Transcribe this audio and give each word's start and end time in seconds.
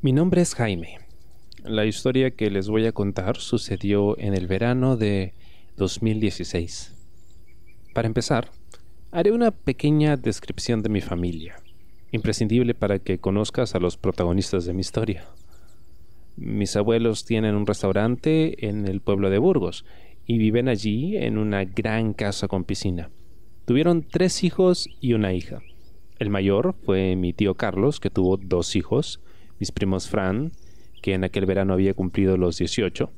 Mi 0.00 0.12
nombre 0.12 0.42
es 0.42 0.54
Jaime. 0.54 1.00
La 1.64 1.84
historia 1.84 2.30
que 2.30 2.52
les 2.52 2.68
voy 2.68 2.86
a 2.86 2.92
contar 2.92 3.38
sucedió 3.38 4.16
en 4.16 4.34
el 4.34 4.46
verano 4.46 4.96
de 4.96 5.34
2016. 5.76 6.94
Para 7.94 8.06
empezar, 8.06 8.48
haré 9.10 9.32
una 9.32 9.50
pequeña 9.50 10.16
descripción 10.16 10.82
de 10.82 10.88
mi 10.88 11.00
familia, 11.00 11.56
imprescindible 12.12 12.74
para 12.74 13.00
que 13.00 13.18
conozcas 13.18 13.74
a 13.74 13.80
los 13.80 13.96
protagonistas 13.96 14.66
de 14.66 14.72
mi 14.72 14.82
historia. 14.82 15.24
Mis 16.36 16.76
abuelos 16.76 17.24
tienen 17.24 17.56
un 17.56 17.66
restaurante 17.66 18.68
en 18.68 18.86
el 18.86 19.00
pueblo 19.00 19.30
de 19.30 19.38
Burgos 19.38 19.84
y 20.26 20.38
viven 20.38 20.68
allí 20.68 21.16
en 21.16 21.38
una 21.38 21.64
gran 21.64 22.12
casa 22.12 22.46
con 22.46 22.62
piscina. 22.62 23.10
Tuvieron 23.64 24.06
tres 24.08 24.44
hijos 24.44 24.88
y 25.00 25.14
una 25.14 25.32
hija. 25.32 25.60
El 26.20 26.30
mayor 26.30 26.76
fue 26.84 27.16
mi 27.16 27.32
tío 27.32 27.56
Carlos, 27.56 27.98
que 27.98 28.10
tuvo 28.10 28.36
dos 28.36 28.76
hijos, 28.76 29.20
mis 29.58 29.72
primos 29.72 30.08
Fran, 30.08 30.52
que 31.02 31.14
en 31.14 31.24
aquel 31.24 31.46
verano 31.46 31.74
había 31.74 31.94
cumplido 31.94 32.36
los 32.36 32.58
18, 32.58 33.10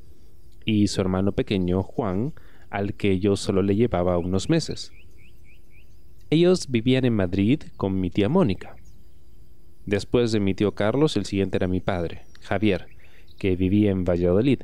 y 0.64 0.88
su 0.88 1.00
hermano 1.00 1.32
pequeño, 1.32 1.82
Juan, 1.82 2.32
al 2.68 2.94
que 2.94 3.18
yo 3.18 3.36
solo 3.36 3.62
le 3.62 3.76
llevaba 3.76 4.18
unos 4.18 4.48
meses. 4.48 4.92
Ellos 6.30 6.70
vivían 6.70 7.04
en 7.04 7.14
Madrid 7.14 7.62
con 7.76 7.98
mi 8.00 8.10
tía 8.10 8.28
Mónica. 8.28 8.76
Después 9.86 10.30
de 10.30 10.40
mi 10.40 10.54
tío 10.54 10.74
Carlos, 10.74 11.16
el 11.16 11.24
siguiente 11.24 11.56
era 11.56 11.66
mi 11.66 11.80
padre, 11.80 12.22
Javier, 12.42 12.86
que 13.38 13.56
vivía 13.56 13.90
en 13.90 14.04
Valladolid, 14.04 14.62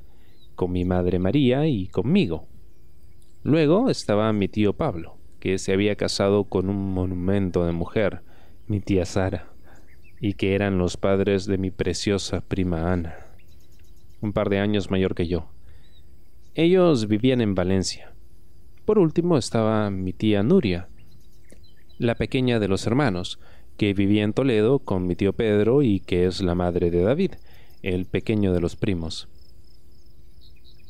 con 0.55 0.71
mi 0.71 0.85
madre 0.85 1.19
María 1.19 1.67
y 1.67 1.89
conmigo. 1.89 2.47
Luego 3.43 3.91
estaba 3.91 4.33
mi 4.33 4.49
tío 4.49 4.75
Pablo, 4.75 5.17
que 5.41 5.59
se 5.59 5.73
había 5.73 5.97
casado 5.97 6.45
con 6.45 6.69
un 6.69 6.93
monumento 6.95 7.65
de 7.65 7.73
mujer, 7.73 8.23
mi 8.69 8.81
tía 8.81 9.05
Sara 9.05 9.56
y 10.27 10.35
que 10.35 10.57
eran 10.57 10.77
los 10.77 10.97
padres 10.97 11.47
de 11.47 11.57
mi 11.57 11.71
preciosa 11.71 12.41
prima 12.41 12.93
Ana, 12.93 13.15
un 14.21 14.33
par 14.33 14.51
de 14.51 14.59
años 14.59 14.91
mayor 14.91 15.15
que 15.15 15.29
yo. 15.29 15.47
Ellos 16.57 17.07
vivían 17.07 17.41
en 17.41 17.55
Valencia. 17.55 18.13
Por 18.85 18.99
último 18.99 19.39
estaba 19.39 19.89
mi 19.91 20.13
tía 20.13 20.43
Nuria, 20.43 20.89
la 21.99 22.17
pequeña 22.17 22.59
de 22.59 22.67
los 22.67 22.89
hermanos, 22.89 23.39
que 23.77 23.95
vivía 23.95 24.25
en 24.25 24.33
Toledo 24.33 24.81
con 24.81 25.07
mi 25.07 25.15
tío 25.15 25.33
Pedro 25.33 25.83
y 25.83 26.01
que 26.01 26.27
es 26.27 26.41
la 26.41 26.57
madre 26.57 26.91
de 26.91 27.03
David, 27.03 27.35
el 27.83 28.07
pequeño 28.07 28.53
de 28.53 28.59
los 28.59 28.75
primos. 28.75 29.29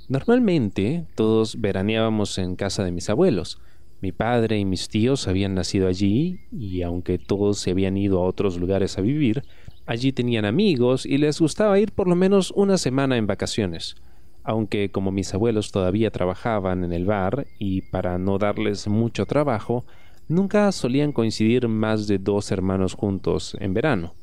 Normalmente 0.08 1.05
todos 1.14 1.61
veraneábamos 1.61 2.39
en 2.39 2.56
casa 2.56 2.84
de 2.84 2.92
mis 2.92 3.11
abuelos, 3.11 3.61
mi 4.06 4.12
padre 4.12 4.56
y 4.56 4.64
mis 4.64 4.88
tíos 4.88 5.26
habían 5.26 5.56
nacido 5.56 5.88
allí 5.88 6.38
y 6.52 6.82
aunque 6.82 7.18
todos 7.18 7.58
se 7.58 7.72
habían 7.72 7.96
ido 7.96 8.20
a 8.20 8.24
otros 8.24 8.56
lugares 8.56 8.98
a 8.98 9.00
vivir, 9.00 9.42
allí 9.84 10.12
tenían 10.12 10.44
amigos 10.44 11.04
y 11.04 11.18
les 11.18 11.40
gustaba 11.40 11.80
ir 11.80 11.90
por 11.90 12.06
lo 12.06 12.14
menos 12.14 12.52
una 12.52 12.78
semana 12.78 13.16
en 13.16 13.27
vacaciones. 13.27 13.96
Aunque 14.44 14.92
como 14.92 15.10
mis 15.10 15.34
abuelos 15.34 15.72
todavía 15.72 16.12
trabajaban 16.12 16.84
en 16.84 16.92
el 16.92 17.04
bar 17.04 17.48
y 17.58 17.82
para 17.82 18.16
no 18.16 18.38
darles 18.38 18.86
mucho 18.86 19.27
trabajo, 19.27 19.84
nunca 20.28 20.70
solían 20.70 21.10
coincidir 21.10 21.66
más 21.66 22.06
de 22.06 22.18
dos 22.18 22.52
hermanos 22.52 22.94
juntos 22.94 23.56
en 23.58 23.74
verano. 23.74 24.14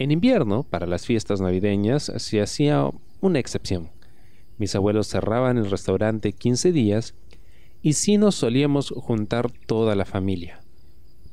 En 0.00 0.10
invierno, 0.10 0.64
para 0.64 0.88
las 0.88 1.06
fiestas 1.06 1.40
navideñas, 1.40 2.10
se 2.16 2.42
hacía 2.42 2.90
una 3.20 3.38
excepción. 3.38 3.90
Mis 4.58 4.74
abuelos 4.74 5.06
cerraban 5.06 5.56
el 5.56 5.70
restaurante 5.70 6.32
15 6.32 6.72
días 6.72 7.14
y 7.86 7.92
sí 7.92 8.18
nos 8.18 8.34
solíamos 8.34 8.90
juntar 8.96 9.48
toda 9.52 9.94
la 9.94 10.04
familia. 10.04 10.60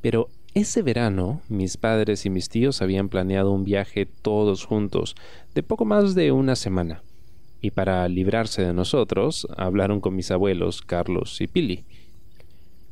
Pero 0.00 0.28
ese 0.54 0.82
verano 0.82 1.40
mis 1.48 1.76
padres 1.76 2.26
y 2.26 2.30
mis 2.30 2.48
tíos 2.48 2.80
habían 2.80 3.08
planeado 3.08 3.50
un 3.50 3.64
viaje 3.64 4.06
todos 4.06 4.64
juntos 4.64 5.16
de 5.52 5.64
poco 5.64 5.84
más 5.84 6.14
de 6.14 6.30
una 6.30 6.54
semana. 6.54 7.02
Y 7.60 7.72
para 7.72 8.08
librarse 8.08 8.62
de 8.62 8.72
nosotros, 8.72 9.48
hablaron 9.56 10.00
con 10.00 10.14
mis 10.14 10.30
abuelos 10.30 10.80
Carlos 10.80 11.40
y 11.40 11.48
Pili. 11.48 11.82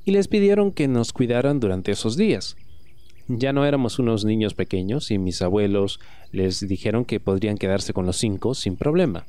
Y 0.05 0.11
les 0.11 0.27
pidieron 0.27 0.73
que 0.73 0.89
nos 0.89 1.13
cuidaran 1.13 1.61
durante 1.61 1.93
esos 1.93 2.17
días. 2.17 2.57
Ya 3.29 3.53
no 3.53 3.65
éramos 3.65 4.01
unos 4.01 4.25
niños 4.25 4.55
pequeños 4.55 5.13
y 5.13 5.19
mis 5.19 5.41
abuelos 5.41 6.01
les 6.33 6.67
dijeron 6.67 7.05
que 7.05 7.21
podrían 7.21 7.59
quedarse 7.59 7.93
con 7.93 8.07
los 8.07 8.17
cinco 8.17 8.55
sin 8.57 8.75
problema. 8.75 9.25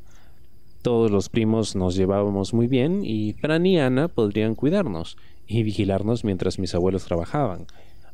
Todos 0.84 1.10
los 1.10 1.30
primos 1.30 1.78
nos 1.78 1.96
llevábamos 1.96 2.54
muy 2.54 2.68
bien 2.68 3.06
y 3.06 3.32
Fran 3.34 3.66
y 3.66 3.80
Ana 3.80 4.10
podrían 4.10 4.54
cuidarnos 4.54 5.18
y 5.48 5.64
vigilarnos 5.64 6.26
mientras 6.26 6.60
mis 6.60 6.76
abuelos 6.76 7.06
trabajaban, 7.06 7.68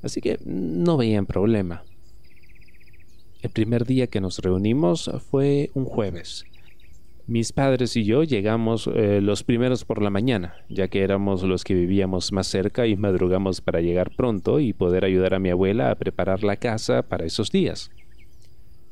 así 0.04 0.22
que 0.22 0.38
no 0.46 0.96
veían 0.96 1.26
problema. 1.26 1.84
El 3.42 3.50
primer 3.50 3.88
día 3.88 4.06
que 4.06 4.22
nos 4.22 4.38
reunimos 4.38 5.10
fue 5.32 5.72
un 5.74 5.86
jueves. 5.86 6.46
Mis 7.26 7.54
padres 7.54 7.96
y 7.96 8.04
yo 8.04 8.24
llegamos 8.24 8.88
eh, 8.94 9.20
los 9.20 9.44
primeros 9.44 9.84
por 9.84 10.04
la 10.04 10.12
mañana, 10.12 10.54
ya 10.70 10.90
que 10.90 11.02
éramos 11.02 11.42
los 11.42 11.64
que 11.64 11.74
vivíamos 11.74 12.32
más 12.32 12.46
cerca 12.46 12.86
y 12.86 12.96
madrugamos 12.96 13.62
para 13.62 13.82
llegar 13.82 14.16
pronto 14.16 14.60
y 14.60 14.74
poder 14.74 15.06
ayudar 15.06 15.34
a 15.34 15.40
mi 15.40 15.50
abuela 15.50 15.90
a 15.90 15.96
preparar 15.96 16.44
la 16.44 16.58
casa 16.58 17.02
para 17.02 17.26
esos 17.26 17.52
días. 17.52 17.90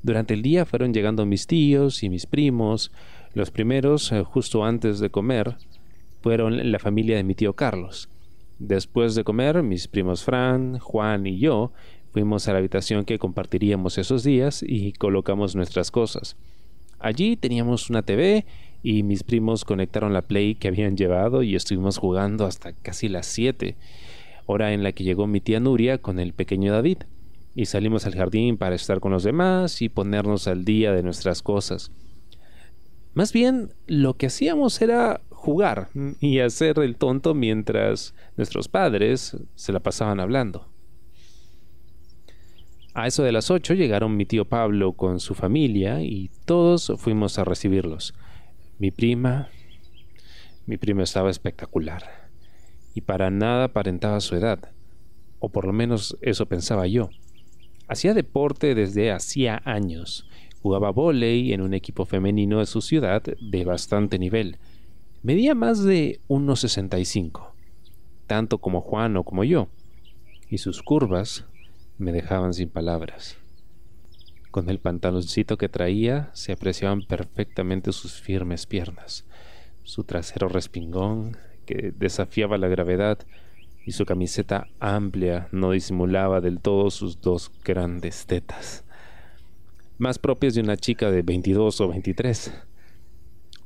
Durante 0.04 0.34
el 0.34 0.42
día 0.42 0.66
fueron 0.66 0.94
llegando 0.94 1.26
mis 1.26 1.48
tíos 1.48 2.04
y 2.04 2.10
mis 2.10 2.26
primos, 2.26 2.92
los 3.38 3.52
primeros, 3.52 4.12
eh, 4.12 4.24
justo 4.24 4.66
antes 4.66 5.00
de 5.00 5.10
comer, 5.10 5.56
fueron 6.22 6.72
la 6.72 6.80
familia 6.80 7.16
de 7.16 7.24
mi 7.24 7.36
tío 7.36 7.54
Carlos. 7.54 8.10
Después 8.60 9.14
de 9.14 9.24
comer, 9.24 9.62
mis 9.62 9.88
primos 9.88 10.24
Fran, 10.24 10.80
Juan 10.80 11.28
y 11.28 11.38
yo 11.38 11.72
fuimos 12.12 12.48
a 12.48 12.54
la 12.54 12.58
habitación 12.58 13.06
que 13.06 13.20
compartiríamos 13.20 14.00
esos 14.00 14.24
días 14.24 14.64
y 14.68 14.92
colocamos 14.94 15.56
nuestras 15.56 15.92
cosas. 15.92 16.36
Allí 17.00 17.38
teníamos 17.38 17.92
una 17.92 18.02
TV 18.02 18.46
y 18.82 19.04
mis 19.04 19.24
primos 19.24 19.66
conectaron 19.66 20.14
la 20.14 20.24
Play 20.24 20.56
que 20.56 20.70
habían 20.70 20.98
llevado 20.98 21.44
y 21.44 21.56
estuvimos 21.56 22.00
jugando 22.00 22.46
hasta 22.46 22.74
casi 22.74 23.08
las 23.08 23.28
7, 23.28 23.76
hora 24.48 24.74
en 24.74 24.82
la 24.82 24.94
que 24.94 25.04
llegó 25.04 25.28
mi 25.28 25.42
tía 25.42 25.60
Nuria 25.60 26.00
con 26.00 26.20
el 26.20 26.34
pequeño 26.34 26.74
David, 26.74 27.00
y 27.54 27.66
salimos 27.66 28.08
al 28.08 28.16
jardín 28.16 28.58
para 28.58 28.76
estar 28.76 29.00
con 29.00 29.12
los 29.12 29.24
demás 29.24 29.82
y 29.84 29.90
ponernos 29.90 30.48
al 30.48 30.66
día 30.66 30.92
de 30.92 31.04
nuestras 31.04 31.44
cosas. 31.44 31.92
Más 33.18 33.34
bien, 33.34 33.74
lo 33.88 34.14
que 34.14 34.28
hacíamos 34.28 34.80
era 34.80 35.22
jugar 35.32 35.90
y 36.20 36.38
hacer 36.38 36.78
el 36.78 36.98
tonto 36.98 37.34
mientras 37.34 38.14
nuestros 38.36 38.68
padres 38.68 39.36
se 39.56 39.74
la 39.74 39.80
pasaban 39.80 40.20
hablando. 40.20 40.68
A 42.94 43.08
eso 43.08 43.24
de 43.24 43.32
las 43.32 43.50
ocho 43.50 43.74
llegaron 43.74 44.18
mi 44.18 44.28
tío 44.28 44.46
Pablo 44.46 44.94
con 44.94 45.20
su 45.20 45.34
familia 45.34 46.04
y 46.04 46.30
todos 46.46 46.94
fuimos 46.98 47.40
a 47.40 47.44
recibirlos. 47.44 48.14
Mi 48.78 48.92
prima... 48.92 49.50
Mi 50.68 50.78
prima 50.78 51.02
estaba 51.02 51.32
espectacular 51.32 52.30
y 52.94 53.02
para 53.02 53.32
nada 53.32 53.64
aparentaba 53.64 54.20
su 54.20 54.36
edad, 54.36 54.60
o 55.40 55.50
por 55.50 55.66
lo 55.66 55.74
menos 55.74 56.16
eso 56.22 56.46
pensaba 56.46 56.86
yo. 56.86 57.10
Hacía 57.88 58.14
deporte 58.14 58.76
desde 58.76 59.12
hacía 59.12 59.60
años 59.66 60.28
Jugaba 60.62 60.92
vóley 60.92 61.54
en 61.54 61.62
un 61.62 61.74
equipo 61.74 62.06
femenino 62.06 62.60
de 62.60 62.66
su 62.66 62.82
ciudad 62.82 63.22
de 63.22 63.66
bastante 63.66 64.18
nivel. 64.18 64.58
Medía 65.22 65.56
más 65.56 65.84
de 65.84 66.20
1,65, 66.28 67.52
tanto 68.26 68.58
como 68.58 68.82
Juan 68.82 69.18
o 69.18 69.24
como 69.24 69.44
yo, 69.44 69.68
y 70.50 70.58
sus 70.58 70.82
curvas 70.82 71.46
me 71.98 72.12
dejaban 72.12 72.54
sin 72.54 72.70
palabras. 72.70 73.38
Con 74.52 74.70
el 74.70 74.80
pantaloncito 74.80 75.58
que 75.58 75.70
traía 75.70 76.32
se 76.34 76.52
apreciaban 76.52 77.02
perfectamente 77.04 77.92
sus 77.92 78.20
firmes 78.20 78.66
piernas, 78.66 79.26
su 79.84 80.04
trasero 80.04 80.50
respingón 80.50 81.38
que 81.66 81.94
desafiaba 81.96 82.58
la 82.58 82.68
gravedad 82.68 83.20
y 83.86 83.92
su 83.92 84.06
camiseta 84.06 84.68
amplia 84.80 85.50
no 85.52 85.72
disimulaba 85.72 86.42
del 86.42 86.60
todo 86.60 86.90
sus 86.90 87.22
dos 87.22 87.52
grandes 87.64 88.26
tetas 88.26 88.87
más 89.98 90.20
propias 90.20 90.54
de 90.54 90.62
una 90.62 90.78
chica 90.78 91.10
de 91.10 91.24
22 91.24 91.82
o 91.82 91.88
23. 91.88 92.54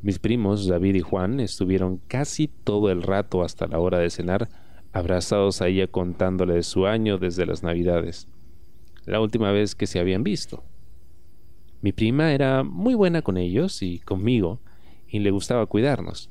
Mis 0.01 0.17
primos, 0.17 0.65
David 0.65 0.95
y 0.95 1.01
Juan, 1.01 1.39
estuvieron 1.39 1.97
casi 2.07 2.47
todo 2.47 2.89
el 2.89 3.03
rato 3.03 3.43
hasta 3.43 3.67
la 3.67 3.79
hora 3.79 3.99
de 3.99 4.09
cenar 4.09 4.49
abrazados 4.93 5.61
a 5.61 5.67
ella 5.67 5.87
contándole 5.87 6.55
de 6.55 6.63
su 6.63 6.85
año 6.85 7.17
desde 7.17 7.45
las 7.45 7.63
navidades, 7.63 8.27
la 9.05 9.21
última 9.21 9.51
vez 9.51 9.75
que 9.75 9.87
se 9.87 9.99
habían 9.99 10.23
visto. 10.23 10.63
Mi 11.81 11.91
prima 11.91 12.33
era 12.33 12.63
muy 12.63 12.93
buena 12.93 13.21
con 13.21 13.37
ellos 13.37 13.81
y 13.81 13.99
conmigo, 13.99 14.59
y 15.07 15.19
le 15.19 15.31
gustaba 15.31 15.65
cuidarnos. 15.65 16.29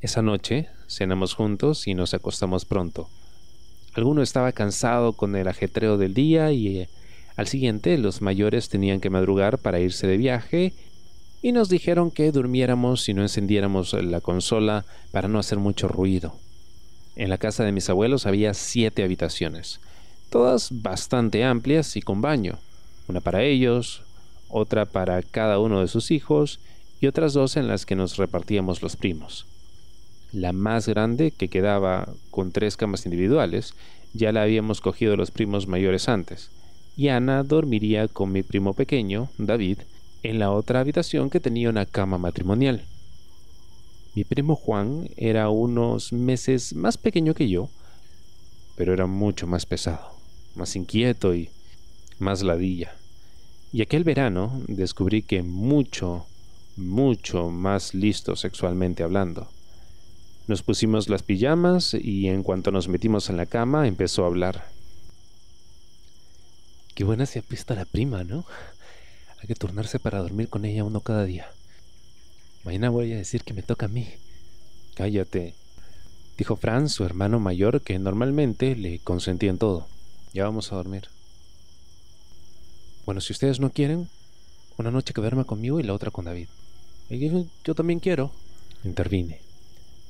Esa 0.00 0.22
noche 0.22 0.68
cenamos 0.88 1.34
juntos 1.34 1.88
y 1.88 1.94
nos 1.94 2.14
acostamos 2.14 2.64
pronto. 2.64 3.08
Alguno 3.94 4.22
estaba 4.22 4.52
cansado 4.52 5.14
con 5.14 5.34
el 5.34 5.48
ajetreo 5.48 5.98
del 5.98 6.14
día 6.14 6.52
y 6.52 6.86
al 7.38 7.46
siguiente, 7.46 7.96
los 7.98 8.20
mayores 8.20 8.68
tenían 8.68 8.98
que 8.98 9.10
madrugar 9.10 9.58
para 9.58 9.78
irse 9.78 10.08
de 10.08 10.16
viaje 10.16 10.72
y 11.40 11.52
nos 11.52 11.68
dijeron 11.68 12.10
que 12.10 12.32
durmiéramos 12.32 13.08
y 13.08 13.14
no 13.14 13.22
encendiéramos 13.22 13.92
la 13.92 14.20
consola 14.20 14.84
para 15.12 15.28
no 15.28 15.38
hacer 15.38 15.58
mucho 15.58 15.86
ruido. 15.86 16.34
En 17.14 17.30
la 17.30 17.38
casa 17.38 17.62
de 17.62 17.70
mis 17.70 17.88
abuelos 17.88 18.26
había 18.26 18.54
siete 18.54 19.04
habitaciones, 19.04 19.78
todas 20.30 20.82
bastante 20.82 21.44
amplias 21.44 21.94
y 21.94 22.02
con 22.02 22.20
baño. 22.20 22.58
Una 23.06 23.20
para 23.20 23.44
ellos, 23.44 24.02
otra 24.48 24.84
para 24.84 25.22
cada 25.22 25.60
uno 25.60 25.80
de 25.80 25.86
sus 25.86 26.10
hijos 26.10 26.58
y 27.00 27.06
otras 27.06 27.34
dos 27.34 27.56
en 27.56 27.68
las 27.68 27.86
que 27.86 27.94
nos 27.94 28.16
repartíamos 28.16 28.82
los 28.82 28.96
primos. 28.96 29.46
La 30.32 30.52
más 30.52 30.88
grande, 30.88 31.30
que 31.30 31.46
quedaba 31.46 32.08
con 32.32 32.50
tres 32.50 32.76
camas 32.76 33.06
individuales, 33.06 33.74
ya 34.12 34.32
la 34.32 34.42
habíamos 34.42 34.80
cogido 34.80 35.16
los 35.16 35.30
primos 35.30 35.68
mayores 35.68 36.08
antes, 36.08 36.50
y 36.98 37.10
Ana 37.10 37.44
dormiría 37.44 38.08
con 38.08 38.32
mi 38.32 38.42
primo 38.42 38.74
pequeño, 38.74 39.28
David, 39.38 39.78
en 40.24 40.40
la 40.40 40.50
otra 40.50 40.80
habitación 40.80 41.30
que 41.30 41.38
tenía 41.38 41.70
una 41.70 41.86
cama 41.86 42.18
matrimonial. 42.18 42.82
Mi 44.16 44.24
primo 44.24 44.56
Juan 44.56 45.08
era 45.16 45.48
unos 45.48 46.12
meses 46.12 46.74
más 46.74 46.98
pequeño 46.98 47.34
que 47.34 47.48
yo, 47.48 47.68
pero 48.74 48.92
era 48.92 49.06
mucho 49.06 49.46
más 49.46 49.64
pesado, 49.64 50.10
más 50.56 50.74
inquieto 50.74 51.36
y 51.36 51.50
más 52.18 52.42
ladilla. 52.42 52.96
Y 53.72 53.82
aquel 53.82 54.02
verano 54.02 54.60
descubrí 54.66 55.22
que 55.22 55.44
mucho, 55.44 56.26
mucho 56.76 57.48
más 57.48 57.94
listo 57.94 58.34
sexualmente 58.34 59.04
hablando. 59.04 59.46
Nos 60.48 60.64
pusimos 60.64 61.08
las 61.08 61.22
pijamas 61.22 61.94
y 61.94 62.26
en 62.26 62.42
cuanto 62.42 62.72
nos 62.72 62.88
metimos 62.88 63.30
en 63.30 63.36
la 63.36 63.46
cama 63.46 63.86
empezó 63.86 64.24
a 64.24 64.26
hablar. 64.26 64.77
Qué 66.98 67.04
buena 67.04 67.26
se 67.26 67.38
ha 67.38 67.42
puesto 67.42 67.76
la 67.76 67.84
prima, 67.84 68.24
¿no? 68.24 68.44
Hay 69.40 69.46
que 69.46 69.54
turnarse 69.54 70.00
para 70.00 70.18
dormir 70.18 70.48
con 70.48 70.64
ella 70.64 70.82
uno 70.82 71.00
cada 71.00 71.24
día. 71.26 71.46
Mañana 72.64 72.90
voy 72.90 73.12
a 73.12 73.16
decir 73.16 73.44
que 73.44 73.54
me 73.54 73.62
toca 73.62 73.86
a 73.86 73.88
mí. 73.88 74.08
Cállate, 74.96 75.54
dijo 76.36 76.56
Franz, 76.56 76.90
su 76.90 77.04
hermano 77.04 77.38
mayor, 77.38 77.82
que 77.82 78.00
normalmente 78.00 78.74
le 78.74 78.98
consentía 78.98 79.48
en 79.48 79.58
todo. 79.58 79.86
Ya 80.34 80.42
vamos 80.42 80.72
a 80.72 80.74
dormir. 80.74 81.04
Bueno, 83.06 83.20
si 83.20 83.32
ustedes 83.32 83.60
no 83.60 83.70
quieren, 83.70 84.08
una 84.76 84.90
noche 84.90 85.14
que 85.14 85.20
duerma 85.20 85.44
conmigo 85.44 85.78
y 85.78 85.84
la 85.84 85.94
otra 85.94 86.10
con 86.10 86.24
David. 86.24 86.48
Yo 87.62 87.76
también 87.76 88.00
quiero. 88.00 88.32
Intervine. 88.82 89.38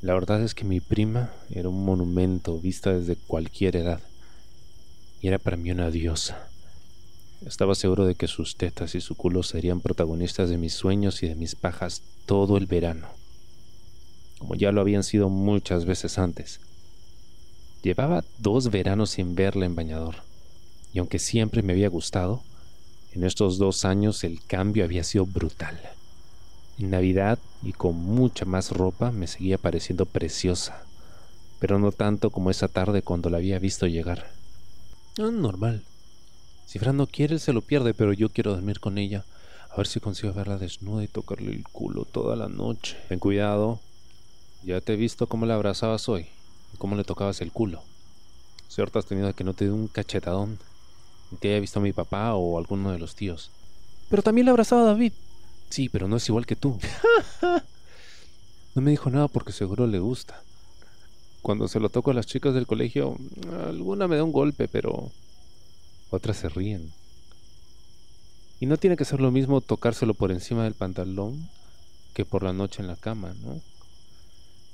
La 0.00 0.14
verdad 0.14 0.42
es 0.42 0.54
que 0.54 0.64
mi 0.64 0.80
prima 0.80 1.32
era 1.50 1.68
un 1.68 1.84
monumento 1.84 2.58
vista 2.58 2.94
desde 2.94 3.16
cualquier 3.16 3.76
edad. 3.76 4.00
Y 5.20 5.28
era 5.28 5.38
para 5.38 5.58
mí 5.58 5.70
una 5.70 5.90
diosa. 5.90 6.47
Estaba 7.46 7.74
seguro 7.76 8.04
de 8.04 8.16
que 8.16 8.26
sus 8.26 8.56
tetas 8.56 8.94
y 8.94 9.00
su 9.00 9.14
culo 9.14 9.42
serían 9.42 9.80
protagonistas 9.80 10.50
de 10.50 10.58
mis 10.58 10.74
sueños 10.74 11.22
y 11.22 11.28
de 11.28 11.36
mis 11.36 11.54
pajas 11.54 12.02
todo 12.26 12.56
el 12.56 12.66
verano, 12.66 13.08
como 14.38 14.56
ya 14.56 14.72
lo 14.72 14.80
habían 14.80 15.04
sido 15.04 15.28
muchas 15.28 15.84
veces 15.84 16.18
antes. 16.18 16.60
Llevaba 17.82 18.24
dos 18.38 18.70
veranos 18.70 19.10
sin 19.10 19.36
verla 19.36 19.66
en 19.66 19.76
bañador, 19.76 20.16
y 20.92 20.98
aunque 20.98 21.20
siempre 21.20 21.62
me 21.62 21.74
había 21.74 21.88
gustado, 21.88 22.42
en 23.12 23.22
estos 23.22 23.56
dos 23.56 23.84
años 23.84 24.24
el 24.24 24.44
cambio 24.44 24.84
había 24.84 25.04
sido 25.04 25.24
brutal. 25.24 25.80
En 26.78 26.90
Navidad 26.90 27.38
y 27.62 27.72
con 27.72 27.96
mucha 27.96 28.44
más 28.46 28.72
ropa 28.72 29.12
me 29.12 29.28
seguía 29.28 29.58
pareciendo 29.58 30.06
preciosa, 30.06 30.84
pero 31.60 31.78
no 31.78 31.92
tanto 31.92 32.30
como 32.30 32.50
esa 32.50 32.66
tarde 32.66 33.02
cuando 33.02 33.30
la 33.30 33.38
había 33.38 33.60
visto 33.60 33.86
llegar. 33.86 34.26
Ah, 35.18 35.30
normal, 35.32 35.84
si 36.68 36.78
Fran 36.78 36.98
no 36.98 37.06
quiere, 37.06 37.38
se 37.38 37.54
lo 37.54 37.62
pierde, 37.62 37.94
pero 37.94 38.12
yo 38.12 38.28
quiero 38.28 38.52
dormir 38.52 38.78
con 38.78 38.98
ella. 38.98 39.24
A 39.70 39.76
ver 39.78 39.86
si 39.86 40.00
consigo 40.00 40.34
verla 40.34 40.58
desnuda 40.58 41.02
y 41.02 41.08
tocarle 41.08 41.50
el 41.50 41.62
culo 41.62 42.04
toda 42.04 42.36
la 42.36 42.50
noche. 42.50 42.94
Ten 43.08 43.18
cuidado. 43.18 43.80
Ya 44.64 44.82
te 44.82 44.92
he 44.92 44.96
visto 44.96 45.28
cómo 45.28 45.46
la 45.46 45.54
abrazabas 45.54 46.10
hoy 46.10 46.26
y 46.74 46.76
cómo 46.76 46.94
le 46.94 47.04
tocabas 47.04 47.40
el 47.40 47.52
culo. 47.52 47.82
Cierto 48.68 48.98
has 48.98 49.06
tenido 49.06 49.32
que 49.32 49.44
no 49.44 49.54
te 49.54 49.64
dé 49.64 49.70
un 49.70 49.88
cachetadón. 49.88 50.58
Ni 51.30 51.38
te 51.38 51.48
haya 51.48 51.60
visto 51.60 51.80
a 51.80 51.82
mi 51.82 51.94
papá 51.94 52.34
o 52.34 52.58
alguno 52.58 52.92
de 52.92 52.98
los 52.98 53.14
tíos. 53.14 53.50
Pero 54.10 54.22
también 54.22 54.44
la 54.44 54.50
abrazaba 54.50 54.82
David. 54.82 55.14
Sí, 55.70 55.88
pero 55.88 56.06
no 56.06 56.16
es 56.16 56.28
igual 56.28 56.44
que 56.44 56.56
tú. 56.56 56.78
no 58.74 58.82
me 58.82 58.90
dijo 58.90 59.08
nada 59.08 59.28
porque 59.28 59.52
seguro 59.52 59.86
le 59.86 60.00
gusta. 60.00 60.42
Cuando 61.40 61.66
se 61.66 61.80
lo 61.80 61.88
toco 61.88 62.10
a 62.10 62.14
las 62.14 62.26
chicas 62.26 62.52
del 62.52 62.66
colegio, 62.66 63.16
alguna 63.66 64.06
me 64.06 64.16
da 64.16 64.24
un 64.24 64.32
golpe, 64.32 64.68
pero 64.68 65.10
otras 66.10 66.36
se 66.38 66.48
ríen. 66.48 66.92
Y 68.60 68.66
no 68.66 68.76
tiene 68.76 68.96
que 68.96 69.04
ser 69.04 69.20
lo 69.20 69.30
mismo 69.30 69.60
tocárselo 69.60 70.14
por 70.14 70.32
encima 70.32 70.64
del 70.64 70.74
pantalón 70.74 71.48
que 72.14 72.24
por 72.24 72.42
la 72.42 72.52
noche 72.52 72.82
en 72.82 72.88
la 72.88 72.96
cama, 72.96 73.34
¿no? 73.42 73.60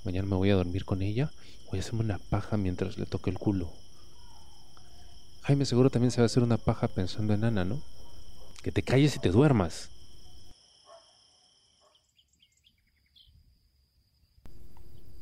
Mañana 0.04 0.28
me 0.28 0.36
voy 0.36 0.50
a 0.50 0.54
dormir 0.54 0.84
con 0.84 1.02
ella, 1.02 1.30
voy 1.70 1.78
a 1.78 1.82
hacerme 1.82 2.00
una 2.00 2.18
paja 2.18 2.56
mientras 2.56 2.98
le 2.98 3.06
toque 3.06 3.30
el 3.30 3.38
culo. 3.38 3.70
Jaime 5.42 5.66
seguro 5.66 5.90
también 5.90 6.10
se 6.10 6.20
va 6.20 6.24
a 6.24 6.26
hacer 6.26 6.42
una 6.42 6.56
paja 6.56 6.88
pensando 6.88 7.34
en 7.34 7.44
Ana, 7.44 7.64
¿no? 7.64 7.82
Que 8.62 8.72
te 8.72 8.82
calles 8.82 9.16
y 9.16 9.18
te 9.18 9.30
duermas. 9.30 9.90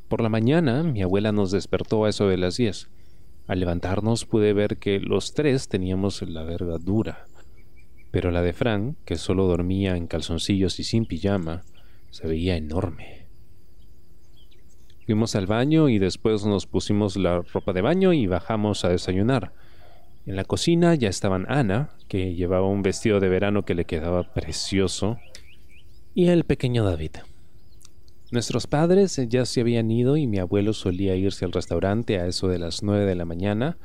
Por 0.09 0.21
la 0.21 0.29
mañana, 0.29 0.83
mi 0.83 1.03
abuela 1.03 1.33
nos 1.33 1.51
despertó 1.51 2.05
a 2.05 2.11
eso 2.11 2.29
de 2.29 2.37
las 2.37 2.57
10. 2.57 2.89
Al 3.53 3.61
levantarnos 3.61 4.25
pude 4.25 4.55
ver 4.55 4.79
que 4.79 4.99
los 4.99 5.35
tres 5.35 5.69
teníamos 5.69 6.23
la 6.23 6.43
verga 6.43 6.79
dura, 6.79 7.27
pero 8.11 8.31
la 8.31 8.41
de 8.41 8.55
Fran, 8.55 8.97
que 9.05 9.17
solo 9.17 9.45
dormía 9.45 9.95
en 9.99 10.07
calzoncillos 10.07 10.81
y 10.81 10.85
sin 10.85 11.05
pijama, 11.05 11.63
se 12.09 12.27
veía 12.27 12.57
enorme. 12.57 13.27
Fuimos 15.05 15.37
al 15.37 15.47
baño 15.47 15.91
y 15.91 15.99
después 15.99 16.47
nos 16.47 16.67
pusimos 16.67 17.19
la 17.19 17.43
ropa 17.43 17.75
de 17.75 17.83
baño 17.83 18.15
y 18.15 18.27
bajamos 18.27 18.87
a 18.87 18.89
desayunar. 18.89 19.53
En 20.25 20.37
la 20.37 20.45
cocina 20.45 20.95
ya 20.95 21.11
estaban 21.11 21.45
Ana, 21.47 21.91
que 22.09 22.35
llevaba 22.35 22.67
un 22.67 22.81
vestido 22.81 23.21
de 23.21 23.29
verano 23.29 23.67
que 23.67 23.75
le 23.75 23.85
quedaba 23.85 24.33
precioso, 24.33 25.19
y 26.15 26.29
el 26.29 26.45
pequeño 26.45 26.85
David. 26.85 27.17
Nuestros 28.33 28.67
padres 28.67 29.21
ya 29.29 29.45
se 29.45 29.61
habían 29.61 29.91
ido 29.91 30.17
y 30.17 30.27
mi 30.27 30.39
abuelo 30.39 30.73
solía 30.73 31.15
irse 31.15 31.45
al 31.45 31.53
restaurante 31.53 32.19
a 32.19 32.27
eso 32.27 32.49
de 32.49 32.59
las 32.59 32.83
nueve 32.83 33.05
de 33.05 33.15
la 33.15 33.27
mañana, 33.27 33.77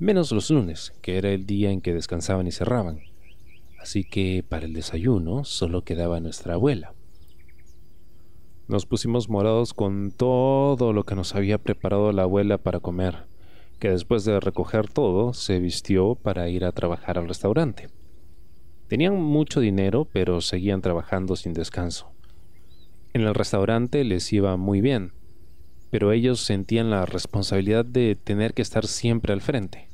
menos 0.00 0.32
los 0.32 0.50
lunes, 0.50 0.92
que 1.02 1.18
era 1.18 1.30
el 1.30 1.46
día 1.46 1.70
en 1.70 1.80
que 1.80 1.94
descansaban 1.94 2.48
y 2.48 2.50
cerraban. 2.50 2.98
Así 3.80 4.02
que 4.02 4.44
para 4.46 4.66
el 4.66 4.72
desayuno 4.72 5.44
solo 5.44 5.84
quedaba 5.84 6.18
nuestra 6.18 6.54
abuela. 6.54 6.94
Nos 8.66 8.86
pusimos 8.86 9.28
morados 9.28 9.72
con 9.72 10.10
todo 10.10 10.92
lo 10.92 11.04
que 11.04 11.14
nos 11.14 11.36
había 11.36 11.58
preparado 11.58 12.10
la 12.10 12.22
abuela 12.22 12.58
para 12.58 12.80
comer, 12.80 13.26
que 13.78 13.90
después 13.90 14.24
de 14.24 14.40
recoger 14.40 14.88
todo 14.88 15.32
se 15.32 15.60
vistió 15.60 16.16
para 16.16 16.48
ir 16.48 16.64
a 16.64 16.72
trabajar 16.72 17.18
al 17.18 17.28
restaurante. 17.28 17.88
Tenían 18.88 19.14
mucho 19.14 19.60
dinero, 19.60 20.08
pero 20.12 20.40
seguían 20.40 20.82
trabajando 20.82 21.36
sin 21.36 21.52
descanso. 21.52 22.15
En 23.16 23.22
el 23.22 23.34
restaurante 23.34 24.04
les 24.04 24.30
iba 24.34 24.58
muy 24.58 24.82
bien, 24.82 25.12
pero 25.90 26.12
ellos 26.12 26.40
sentían 26.40 26.90
la 26.90 27.06
responsabilidad 27.06 27.82
de 27.82 28.14
tener 28.14 28.52
que 28.52 28.60
estar 28.60 28.86
siempre 28.86 29.32
al 29.32 29.40
frente. 29.40 29.88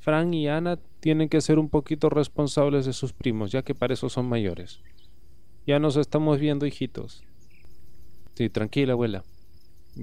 Frank 0.00 0.34
y 0.34 0.48
Ana 0.48 0.76
tienen 0.98 1.28
que 1.28 1.40
ser 1.40 1.60
un 1.60 1.68
poquito 1.68 2.10
responsables 2.10 2.84
de 2.84 2.94
sus 2.94 3.12
primos, 3.12 3.52
ya 3.52 3.62
que 3.62 3.76
para 3.76 3.94
eso 3.94 4.08
son 4.08 4.28
mayores. 4.28 4.80
Ya 5.68 5.78
nos 5.78 5.96
estamos 5.96 6.40
viendo, 6.40 6.66
hijitos. 6.66 7.22
Sí, 8.34 8.50
tranquila, 8.50 8.94
abuela. 8.94 9.22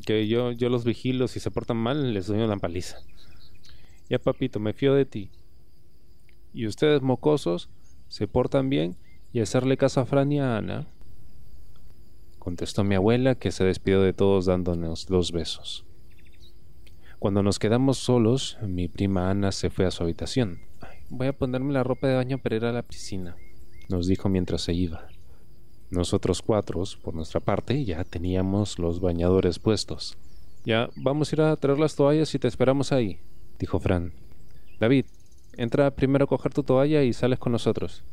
Que 0.06 0.26
yo, 0.26 0.54
yo 0.54 0.70
los 0.70 0.86
vigilo, 0.86 1.28
si 1.28 1.42
se 1.42 1.52
portan 1.52 1.76
mal, 1.76 2.14
les 2.14 2.28
doy 2.28 2.40
una 2.40 2.56
paliza. 2.56 3.00
Ya, 4.10 4.18
papito, 4.18 4.62
me 4.62 4.72
fío 4.72 4.94
de 4.94 5.04
ti. 5.04 5.30
Y 6.54 6.68
ustedes, 6.68 7.02
mocosos, 7.02 7.70
se 8.08 8.30
portan 8.30 8.70
bien 8.70 8.96
y 9.34 9.42
hacerle 9.42 9.76
caso 9.76 10.00
a 10.00 10.06
Fran 10.06 10.32
y 10.32 10.40
a 10.40 10.56
Ana 10.56 10.88
contestó 12.44 12.84
mi 12.84 12.96
abuela, 12.96 13.36
que 13.36 13.52
se 13.52 13.64
despidió 13.64 14.02
de 14.02 14.14
todos 14.14 14.46
dándonos 14.46 15.08
dos 15.08 15.32
besos. 15.32 15.86
Cuando 17.18 17.42
nos 17.42 17.58
quedamos 17.58 17.98
solos, 17.98 18.58
mi 18.62 18.90
prima 18.90 19.30
Ana 19.30 19.54
se 19.54 19.70
fue 19.70 19.86
a 19.86 19.92
su 19.92 20.04
habitación. 20.04 20.60
voy 21.10 21.28
a 21.28 21.38
ponerme 21.38 21.72
la 21.72 21.84
ropa 21.84 22.08
de 22.08 22.16
baño 22.16 22.38
para 22.38 22.56
ir 22.58 22.66
a 22.66 22.74
la 22.74 22.84
piscina, 22.84 23.38
nos 23.88 24.08
dijo 24.08 24.28
mientras 24.28 24.62
se 24.62 24.74
iba. 24.74 25.08
Nosotros 25.90 26.42
cuatro, 26.42 26.84
por 27.02 27.14
nuestra 27.14 27.40
parte, 27.40 27.86
ya 27.86 28.04
teníamos 28.04 28.78
los 28.78 29.00
bañadores 29.00 29.60
puestos. 29.60 30.18
Ya, 30.66 30.90
vamos 30.96 31.32
a 31.32 31.36
ir 31.36 31.42
a 31.42 31.56
traer 31.56 31.80
las 31.80 31.96
toallas 31.96 32.34
y 32.36 32.40
te 32.40 32.48
esperamos 32.48 32.92
ahí, 32.92 33.20
dijo 33.60 33.80
Fran. 33.80 34.14
David, 34.80 35.06
entra 35.56 35.92
primero 35.92 36.26
a 36.26 36.28
coger 36.28 36.54
tu 36.54 36.64
toalla 36.64 37.04
y 37.04 37.14
sales 37.14 37.40
con 37.40 37.52
nosotros. 37.52 38.04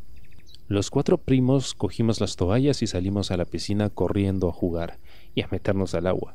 Los 0.71 0.89
cuatro 0.89 1.19
primos 1.19 1.75
cogimos 1.75 2.21
las 2.21 2.37
toallas 2.37 2.81
y 2.83 2.87
salimos 2.87 3.33
a 3.33 3.37
la 3.37 3.45
piscina 3.45 3.91
corriendo 3.91 4.49
a 4.49 4.53
jugar 4.53 4.99
y 5.35 5.43
a 5.43 5.49
meternos 5.51 5.97
al 5.97 6.07
agua. 6.07 6.33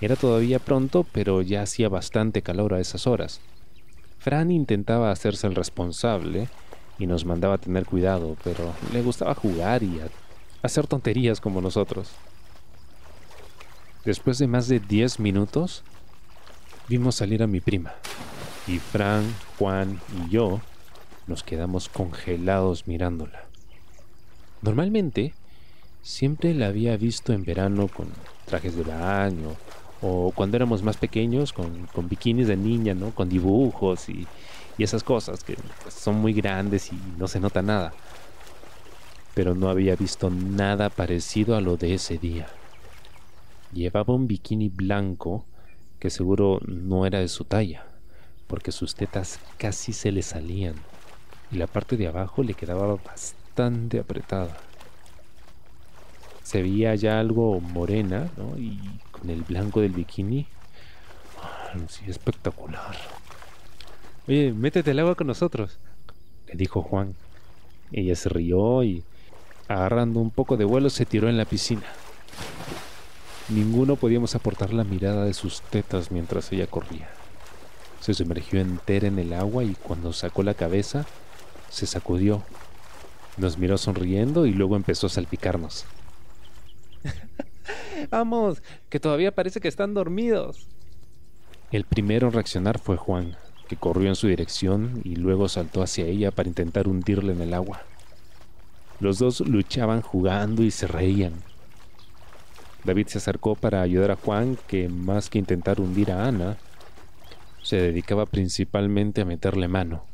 Era 0.00 0.16
todavía 0.16 0.58
pronto, 0.58 1.04
pero 1.12 1.42
ya 1.42 1.60
hacía 1.60 1.90
bastante 1.90 2.40
calor 2.40 2.72
a 2.72 2.80
esas 2.80 3.06
horas. 3.06 3.42
Fran 4.18 4.50
intentaba 4.50 5.10
hacerse 5.10 5.46
el 5.46 5.56
responsable 5.56 6.48
y 6.98 7.06
nos 7.06 7.26
mandaba 7.26 7.58
tener 7.58 7.84
cuidado, 7.84 8.34
pero 8.42 8.72
le 8.94 9.02
gustaba 9.02 9.34
jugar 9.34 9.82
y 9.82 10.00
hacer 10.62 10.86
tonterías 10.86 11.38
como 11.38 11.60
nosotros. 11.60 12.12
Después 14.06 14.38
de 14.38 14.46
más 14.46 14.68
de 14.68 14.80
diez 14.80 15.20
minutos, 15.20 15.84
vimos 16.88 17.16
salir 17.16 17.42
a 17.42 17.46
mi 17.46 17.60
prima, 17.60 17.92
y 18.66 18.78
Fran, 18.78 19.34
Juan 19.58 20.00
y 20.16 20.30
yo 20.30 20.62
Nos 21.28 21.42
quedamos 21.42 21.90
congelados 21.90 22.88
mirándola. 22.88 23.44
Normalmente, 24.62 25.34
siempre 26.00 26.54
la 26.54 26.68
había 26.68 26.96
visto 26.96 27.34
en 27.34 27.44
verano 27.44 27.88
con 27.88 28.08
trajes 28.46 28.76
de 28.76 28.82
baño 28.82 29.54
o 30.00 30.32
cuando 30.34 30.56
éramos 30.56 30.82
más 30.82 30.96
pequeños 30.96 31.52
con, 31.52 31.86
con 31.88 32.08
bikinis 32.08 32.48
de 32.48 32.56
niña, 32.56 32.94
¿no? 32.94 33.10
Con 33.14 33.28
dibujos 33.28 34.08
y, 34.08 34.26
y 34.78 34.82
esas 34.82 35.04
cosas 35.04 35.44
que 35.44 35.56
son 35.90 36.16
muy 36.16 36.32
grandes 36.32 36.90
y 36.94 36.98
no 37.18 37.28
se 37.28 37.40
nota 37.40 37.60
nada. 37.60 37.92
Pero 39.34 39.54
no 39.54 39.68
había 39.68 39.96
visto 39.96 40.30
nada 40.30 40.88
parecido 40.88 41.56
a 41.56 41.60
lo 41.60 41.76
de 41.76 41.92
ese 41.92 42.16
día. 42.16 42.46
Llevaba 43.74 44.14
un 44.14 44.26
bikini 44.26 44.70
blanco 44.70 45.44
que 45.98 46.08
seguro 46.08 46.60
no 46.66 47.04
era 47.04 47.18
de 47.18 47.28
su 47.28 47.44
talla, 47.44 47.84
porque 48.46 48.72
sus 48.72 48.94
tetas 48.94 49.40
casi 49.58 49.92
se 49.92 50.10
le 50.10 50.22
salían 50.22 50.74
y 51.50 51.56
la 51.56 51.66
parte 51.66 51.96
de 51.96 52.08
abajo 52.08 52.42
le 52.42 52.54
quedaba 52.54 52.96
bastante 52.96 53.98
apretada. 53.98 54.56
Se 56.42 56.62
veía 56.62 56.94
ya 56.94 57.18
algo 57.18 57.60
morena, 57.60 58.28
¿no? 58.36 58.56
Y 58.58 58.78
con 59.10 59.30
el 59.30 59.42
blanco 59.42 59.80
del 59.80 59.92
bikini, 59.92 60.46
ah, 61.42 61.74
sí, 61.88 62.04
espectacular. 62.06 62.96
Oye, 64.26 64.52
métete 64.52 64.90
al 64.90 64.98
agua 64.98 65.14
con 65.14 65.26
nosotros, 65.26 65.78
le 66.46 66.54
dijo 66.54 66.82
Juan. 66.82 67.14
Ella 67.92 68.14
se 68.14 68.28
rió 68.28 68.82
y, 68.84 69.02
agarrando 69.68 70.20
un 70.20 70.30
poco 70.30 70.56
de 70.56 70.64
vuelo, 70.64 70.90
se 70.90 71.06
tiró 71.06 71.28
en 71.28 71.38
la 71.38 71.46
piscina. 71.46 71.84
Ninguno 73.48 73.96
podíamos 73.96 74.34
aportar 74.34 74.74
la 74.74 74.84
mirada 74.84 75.24
de 75.24 75.32
sus 75.32 75.62
tetas 75.62 76.10
mientras 76.10 76.52
ella 76.52 76.66
corría. 76.66 77.08
Se 78.00 78.12
sumergió 78.12 78.60
entera 78.60 79.08
en 79.08 79.18
el 79.18 79.32
agua 79.32 79.64
y 79.64 79.74
cuando 79.74 80.12
sacó 80.12 80.42
la 80.42 80.52
cabeza, 80.52 81.06
se 81.70 81.86
sacudió. 81.86 82.42
Nos 83.36 83.58
miró 83.58 83.78
sonriendo 83.78 84.46
y 84.46 84.52
luego 84.52 84.76
empezó 84.76 85.06
a 85.06 85.10
salpicarnos. 85.10 85.84
Vamos, 88.10 88.62
que 88.88 89.00
todavía 89.00 89.34
parece 89.34 89.60
que 89.60 89.68
están 89.68 89.94
dormidos. 89.94 90.66
El 91.70 91.84
primero 91.84 92.28
en 92.28 92.32
reaccionar 92.32 92.78
fue 92.78 92.96
Juan, 92.96 93.36
que 93.68 93.76
corrió 93.76 94.08
en 94.08 94.16
su 94.16 94.26
dirección 94.26 95.02
y 95.04 95.16
luego 95.16 95.48
saltó 95.48 95.82
hacia 95.82 96.06
ella 96.06 96.30
para 96.30 96.48
intentar 96.48 96.88
hundirle 96.88 97.32
en 97.32 97.42
el 97.42 97.54
agua. 97.54 97.82
Los 99.00 99.18
dos 99.18 99.40
luchaban 99.40 100.00
jugando 100.00 100.62
y 100.62 100.70
se 100.70 100.86
reían. 100.86 101.34
David 102.84 103.06
se 103.08 103.18
acercó 103.18 103.54
para 103.54 103.82
ayudar 103.82 104.10
a 104.10 104.16
Juan, 104.16 104.58
que 104.66 104.88
más 104.88 105.28
que 105.28 105.38
intentar 105.38 105.80
hundir 105.80 106.10
a 106.10 106.26
Ana, 106.26 106.56
se 107.62 107.76
dedicaba 107.76 108.26
principalmente 108.26 109.20
a 109.20 109.24
meterle 109.24 109.68
mano. 109.68 110.04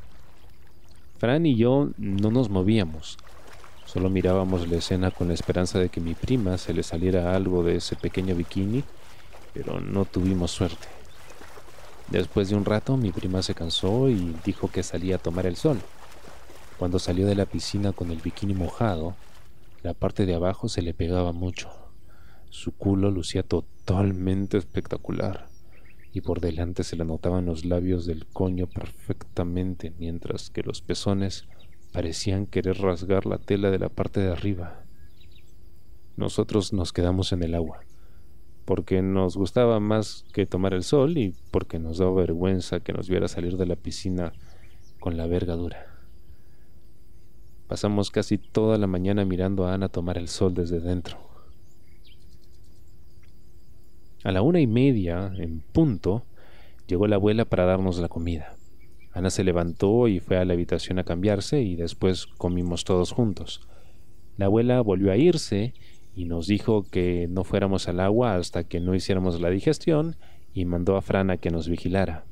Fran 1.25 1.47
y 1.47 1.57
yo 1.57 1.89
no 1.97 2.31
nos 2.31 2.51
movíamos, 2.51 3.17
solo 3.87 4.11
mirábamos 4.11 4.69
la 4.69 4.77
escena 4.77 5.11
con 5.11 5.29
la 5.29 5.33
esperanza 5.33 5.79
de 5.79 5.89
que 5.89 5.99
mi 5.99 6.13
prima 6.13 6.59
se 6.59 6.75
le 6.75 6.83
saliera 6.83 7.35
algo 7.35 7.65
de 7.65 7.77
ese 7.77 7.97
pequeño 7.97 8.35
bikini, 8.35 8.85
pero 9.55 9.81
no 9.81 10.05
tuvimos 10.05 10.51
suerte. 10.51 10.87
Después 12.11 12.51
de 12.51 12.57
un 12.57 12.67
rato 12.67 12.99
mi 12.99 13.11
prima 13.11 13.41
se 13.41 13.55
cansó 13.55 14.11
y 14.11 14.37
dijo 14.45 14.69
que 14.69 14.83
salía 14.83 15.17
a 15.17 15.19
tomar 15.19 15.47
el 15.47 15.57
sol. 15.57 15.79
Cuando 16.79 16.99
salió 16.99 17.27
de 17.27 17.37
la 17.37 17.47
piscina 17.47 17.93
con 17.93 18.11
el 18.11 18.19
bikini 18.19 18.53
mojado, 18.53 19.15
la 19.83 19.95
parte 19.95 20.27
de 20.27 20.35
abajo 20.35 20.69
se 20.69 20.83
le 20.83 20.93
pegaba 20.93 21.33
mucho. 21.33 21.71
Su 22.51 22.73
culo 22.73 23.11
lucía 23.11 23.43
totalmente 23.43 24.59
espectacular 24.59 25.54
y 26.15 26.21
por 26.21 26.41
delante 26.41 26.85
se 26.85 26.95
le 26.95 27.05
notaban 27.05 27.45
los 27.45 27.65
labios 27.65 28.07
del 28.07 28.25
coño 28.27 28.69
perfectamente, 28.69 29.93
mientras 29.99 30.49
que 30.49 30.63
los 30.63 30.81
pezones 30.81 31.45
parecían 31.93 32.47
querer 32.47 32.79
rasgar 32.79 33.27
la 33.27 33.39
tela 33.39 33.73
de 33.73 33.81
la 33.81 33.89
parte 33.89 34.21
de 34.21 34.31
arriba. 34.31 34.85
Nosotros 36.17 36.73
nos 36.73 36.93
quedamos 36.93 37.33
en 37.33 37.43
el 37.43 37.57
agua, 37.57 37.81
porque 38.65 39.03
nos 39.03 39.37
gustaba 39.37 39.81
más 39.81 40.25
que 40.33 40.47
tomar 40.47 40.73
el 40.73 40.85
sol 40.85 41.19
y 41.19 41.35
porque 41.51 41.81
nos 41.81 41.99
daba 41.99 42.15
vergüenza 42.15 42.79
que 42.79 42.93
nos 42.93 43.09
viera 43.09 43.27
salir 43.27 43.57
de 43.57 43.67
la 43.67 43.75
piscina 43.75 44.33
con 45.01 45.17
la 45.17 45.27
verga 45.27 45.57
dura. 45.57 45.99
Pasamos 47.67 48.13
casi 48.13 48.39
toda 48.39 48.79
la 48.79 48.87
mañana 48.87 49.25
mirando 49.25 49.67
a 49.67 49.75
Ana 49.75 49.89
tomar 49.89 50.17
el 50.17 50.29
sol 50.29 50.55
desde 50.55 50.79
dentro. 50.79 51.34
A 54.25 54.33
la 54.33 54.41
una 54.41 54.59
y 54.59 54.67
media, 54.67 55.33
en 55.37 55.61
punto, 55.61 56.25
llegó 56.87 57.07
la 57.07 57.17
abuela 57.17 57.45
para 57.45 57.67
darnos 57.67 57.99
la 57.99 58.09
comida. 58.09 58.57
Ana 59.13 59.29
se 59.29 59.45
levantó 59.45 60.09
y 60.09 60.19
fue 60.19 60.39
a 60.39 60.47
la 60.47 60.55
habitación 60.55 60.99
a 60.99 61.05
cambiarse 61.05 61.61
y 61.61 61.77
después 61.77 62.27
comimos 62.39 62.85
todos 62.85 63.13
juntos. 63.13 63.69
La 64.39 64.47
abuela 64.47 64.81
volvió 64.81 65.13
a 65.13 65.19
irse 65.19 65.75
y 66.17 66.25
nos 66.25 66.47
dijo 66.47 66.87
que 66.91 67.29
no 67.29 67.45
fuéramos 67.45 67.87
al 67.87 68.01
agua 68.01 68.37
hasta 68.37 68.65
que 68.65 68.81
no 68.81 68.95
hiciéramos 68.95 69.43
la 69.43 69.51
digestión 69.51 70.17
y 70.55 70.65
mandó 70.65 70.97
a 70.97 71.03
Fran 71.03 71.31
a 71.31 71.37
que 71.37 71.51
nos 71.51 71.69
vigilara. 71.69 72.25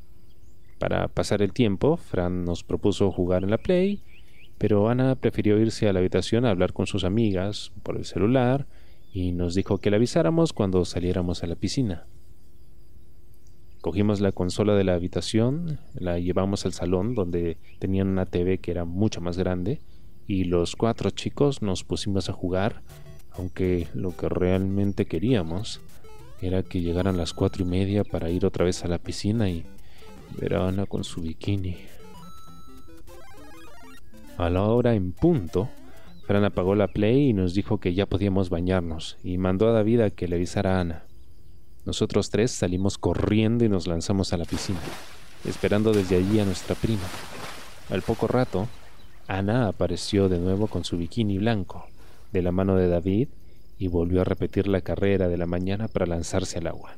Para 0.79 1.09
pasar 1.09 1.43
el 1.43 1.53
tiempo, 1.53 1.99
Fran 1.99 2.47
nos 2.47 2.65
propuso 2.65 3.13
jugar 3.13 3.45
en 3.45 3.51
la 3.51 3.59
Play, 3.59 4.03
pero 4.57 4.89
Ana 4.89 5.15
prefirió 5.15 5.61
irse 5.61 5.89
a 5.89 5.93
la 5.93 5.99
habitación 5.99 6.47
a 6.47 6.51
hablar 6.51 6.73
con 6.73 6.87
sus 6.87 7.05
amigas 7.05 7.71
por 7.83 7.99
el 7.99 8.07
celular 8.07 8.67
y 9.13 9.33
nos 9.33 9.55
dijo 9.55 9.79
que 9.79 9.91
le 9.91 9.97
avisáramos 9.97 10.53
cuando 10.53 10.85
saliéramos 10.85 11.43
a 11.43 11.47
la 11.47 11.55
piscina. 11.55 12.07
Cogimos 13.83 14.21
la 14.21 14.33
consola 14.33 14.75
de 14.75 14.85
la 14.85 14.95
habitación, 14.95 15.79
la 15.95 16.19
llevamos 16.19 16.65
al 16.65 16.73
salón 16.73 17.15
donde 17.15 17.59
tenían 17.79 18.09
una 18.09 18.27
TV 18.27 18.59
que 18.59 18.71
era 18.71 18.85
mucho 18.85 19.21
más 19.21 19.37
grande 19.37 19.81
y 20.27 20.45
los 20.45 20.77
cuatro 20.77 21.11
chicos 21.11 21.63
nos 21.63 21.85
pusimos 21.85 22.31
a 22.31 22.33
jugar, 22.33 22.83
aunque 23.33 23.89
lo 23.93 24.17
que 24.17 24.29
realmente 24.29 25.05
queríamos 25.07 25.81
era 26.41 26.63
que 26.63 26.81
llegaran 26.81 27.17
las 27.17 27.35
cuatro 27.35 27.65
y 27.65 27.67
media 27.69 28.05
para 28.05 28.31
ir 28.31 28.47
otra 28.47 28.65
vez 28.65 28.85
a 28.85 28.89
la 28.89 28.99
piscina 28.99 29.51
y 29.51 29.65
ver 30.41 30.55
a 30.55 30.69
Ana 30.69 30.87
con 30.87 31.05
su 31.05 31.21
bikini. 31.21 31.77
A 34.39 34.49
la 34.49 34.63
hora 34.63 34.95
en 34.95 35.13
punto, 35.13 35.69
Fran 36.33 36.45
apagó 36.47 36.75
la 36.75 36.89
play 36.89 37.29
y 37.29 37.33
nos 37.35 37.53
dijo 37.53 37.77
que 37.77 37.93
ya 37.93 38.07
podíamos 38.07 38.49
bañarnos 38.49 39.19
y 39.23 39.37
mandó 39.37 39.69
a 39.69 39.73
David 39.73 40.01
a 40.01 40.09
que 40.09 40.29
le 40.29 40.37
avisara 40.37 40.79
a 40.79 40.81
Ana. 40.81 41.05
Nosotros 41.85 42.31
tres 42.31 42.53
salimos 42.53 42.97
corriendo 42.97 43.67
y 43.67 43.69
nos 43.69 43.87
lanzamos 43.87 44.33
a 44.33 44.39
la 44.39 44.47
piscina, 44.47 44.81
esperando 45.45 45.93
desde 45.93 46.17
allí 46.17 46.41
a 46.41 46.47
nuestra 46.47 46.75
prima. 46.75 47.03
Al 47.91 48.01
poco 48.01 48.29
rato, 48.29 48.67
Ana 49.29 49.69
apareció 49.69 50.31
de 50.31 50.39
nuevo 50.39 50.69
con 50.69 50.85
su 50.85 50.97
bikini 50.97 51.37
blanco, 51.37 51.85
de 52.33 52.41
la 52.41 52.51
mano 52.51 52.77
de 52.77 52.89
David, 52.89 53.29
y 53.79 53.89
volvió 53.89 54.23
a 54.23 54.25
repetir 54.25 54.69
la 54.69 54.81
carrera 54.81 55.29
de 55.29 55.37
la 55.37 55.45
mañana 55.45 55.87
para 55.87 56.07
lanzarse 56.07 56.57
al 56.57 56.67
agua. 56.67 56.95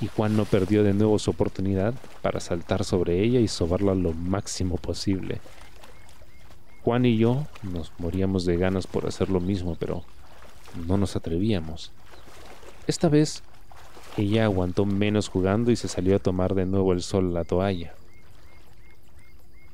Y 0.00 0.06
Juan 0.06 0.34
no 0.34 0.46
perdió 0.46 0.82
de 0.82 0.94
nuevo 0.94 1.18
su 1.18 1.30
oportunidad 1.30 1.92
para 2.22 2.40
saltar 2.40 2.84
sobre 2.84 3.22
ella 3.22 3.38
y 3.38 3.48
sobarla 3.48 3.94
lo 3.94 4.14
máximo 4.14 4.78
posible, 4.78 5.42
Juan 6.86 7.04
y 7.04 7.16
yo 7.16 7.44
nos 7.64 7.90
moríamos 7.98 8.44
de 8.44 8.56
ganas 8.56 8.86
por 8.86 9.08
hacer 9.08 9.28
lo 9.28 9.40
mismo, 9.40 9.74
pero 9.74 10.04
no 10.86 10.96
nos 10.96 11.16
atrevíamos. 11.16 11.90
Esta 12.86 13.08
vez 13.08 13.42
ella 14.16 14.44
aguantó 14.44 14.86
menos 14.86 15.28
jugando 15.28 15.72
y 15.72 15.76
se 15.76 15.88
salió 15.88 16.14
a 16.14 16.20
tomar 16.20 16.54
de 16.54 16.64
nuevo 16.64 16.92
el 16.92 17.02
sol 17.02 17.34
la 17.34 17.42
toalla. 17.42 17.92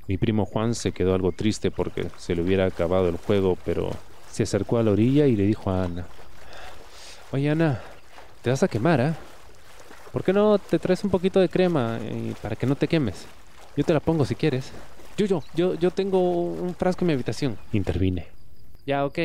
Mi 0.09 0.17
primo 0.17 0.47
Juan 0.47 0.75
se 0.75 0.93
quedó 0.93 1.15
algo 1.15 1.33
triste 1.33 1.71
porque 1.71 2.07
se 2.17 2.35
le 2.35 2.41
hubiera 2.41 2.65
acabado 2.65 3.11
el 3.11 3.19
juego, 3.19 3.59
pero 3.63 3.91
se 4.31 4.45
acercó 4.45 4.79
a 4.79 4.83
la 4.83 4.93
orilla 4.93 5.27
y 5.27 5.37
le 5.37 5.45
dijo 5.45 5.71
a 5.71 5.85
Ana, 5.85 6.07
Oye 7.31 7.51
Ana, 7.51 7.83
te 8.41 8.49
vas 8.49 8.63
a 8.63 8.69
quemar, 8.69 9.01
¿eh? 9.03 9.13
¿Por 10.15 10.25
qué 10.25 10.33
no 10.33 10.59
te 10.59 10.79
traes 10.79 11.05
un 11.05 11.11
poquito 11.11 11.41
de 11.41 11.51
crema 11.51 11.99
eh, 12.01 12.33
para 12.41 12.57
que 12.57 12.67
no 12.67 12.75
te 12.75 12.89
quemes? 12.89 13.27
Yo 13.77 13.85
te 13.85 13.93
la 13.93 14.01
pongo 14.01 14.25
si 14.25 14.35
quieres. 14.35 14.73
Yo, 15.17 15.43
yo, 15.55 15.75
yo 15.75 15.91
tengo 15.91 16.19
un 16.21 16.75
frasco 16.75 17.05
en 17.05 17.09
mi 17.09 17.13
habitación. 17.13 17.59
Intervine. 17.73 18.27
Ya, 18.87 19.05
ok. 19.05 19.19